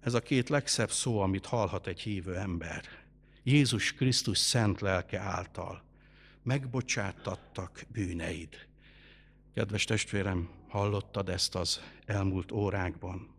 Ez 0.06 0.14
a 0.14 0.20
két 0.20 0.50
legszebb 0.50 0.92
szó, 0.92 1.20
amit 1.20 1.46
hallhat 1.46 1.88
egy 1.88 2.00
hívő 2.00 2.36
ember. 2.38 2.86
Jézus 3.44 3.94
Krisztus 3.94 4.38
szent 4.38 4.82
lelke 4.82 5.20
által. 5.20 5.84
Megbocsátattak 6.44 7.86
bűneid. 7.88 8.68
Kedves 9.54 9.84
testvérem, 9.84 10.50
hallottad 10.68 11.30
ezt 11.30 11.56
az 11.56 11.82
elmúlt 12.06 12.52
órákban? 12.52 13.36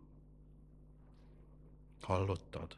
Hallottad? 2.01 2.77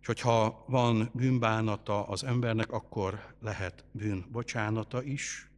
És 0.00 0.06
hogyha 0.06 0.64
van 0.68 1.10
bűnbánata 1.14 2.06
az 2.06 2.24
embernek, 2.24 2.72
akkor 2.72 3.34
lehet 3.40 3.84
bűnbocsánata 3.92 5.02
is. 5.02 5.49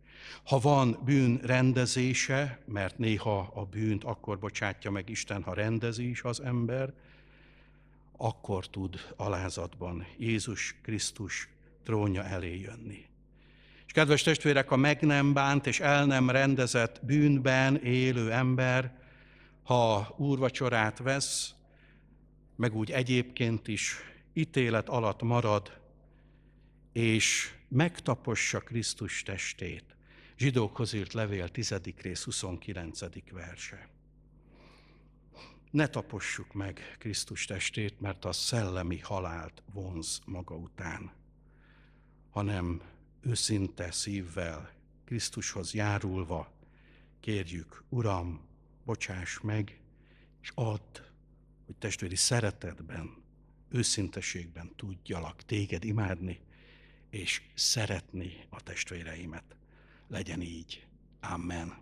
Ha 0.42 0.58
van 0.58 0.98
bűn 1.04 1.40
rendezése, 1.42 2.58
mert 2.64 2.98
néha 2.98 3.52
a 3.54 3.64
bűnt 3.64 4.04
akkor 4.04 4.38
bocsátja 4.38 4.90
meg 4.90 5.08
Isten, 5.08 5.42
ha 5.42 5.54
rendezi 5.54 6.08
is 6.08 6.22
az 6.22 6.40
ember, 6.40 6.92
akkor 8.16 8.66
tud 8.66 9.14
alázatban 9.16 10.06
Jézus 10.18 10.76
Krisztus 10.82 11.48
trónja 11.82 12.24
elé 12.24 12.60
jönni. 12.60 13.06
És 13.86 13.92
kedves 13.92 14.22
testvérek, 14.22 14.70
a 14.70 14.76
meg 14.76 15.00
nem 15.00 15.32
bánt 15.32 15.66
és 15.66 15.80
el 15.80 16.06
nem 16.06 16.30
rendezett 16.30 17.00
bűnben 17.04 17.76
élő 17.76 18.32
ember, 18.32 19.00
ha 19.62 20.14
úrvacsorát 20.16 20.98
vesz, 20.98 21.54
meg 22.56 22.74
úgy 22.74 22.90
egyébként 22.90 23.68
is 23.68 23.96
ítélet 24.32 24.88
alatt 24.88 25.22
marad, 25.22 25.80
és 26.92 27.52
megtapossa 27.68 28.60
Krisztus 28.60 29.22
testét. 29.22 29.84
Zsidókhoz 30.42 30.92
írt 30.92 31.12
levél 31.12 31.48
10. 31.48 31.80
rész 31.96 32.24
29. 32.24 33.30
verse. 33.30 33.88
Ne 35.70 35.86
tapossuk 35.86 36.52
meg 36.52 36.96
Krisztus 36.98 37.44
testét, 37.44 38.00
mert 38.00 38.24
a 38.24 38.32
szellemi 38.32 38.98
halált 38.98 39.62
vonz 39.72 40.20
maga 40.24 40.54
után, 40.54 41.12
hanem 42.30 42.82
őszinte 43.20 43.90
szívvel, 43.90 44.72
Krisztushoz 45.04 45.74
járulva 45.74 46.52
kérjük, 47.20 47.84
Uram, 47.88 48.40
bocsáss 48.84 49.40
meg, 49.40 49.80
és 50.40 50.52
add, 50.54 50.98
hogy 51.66 51.76
testvéri 51.76 52.16
szeretetben, 52.16 53.22
őszinteségben 53.68 54.72
tudjalak 54.76 55.42
téged 55.42 55.84
imádni, 55.84 56.40
és 57.10 57.42
szeretni 57.54 58.46
a 58.48 58.62
testvéreimet. 58.62 59.56
Legyen 60.12 60.40
így. 60.40 60.86
Amen. 61.20 61.81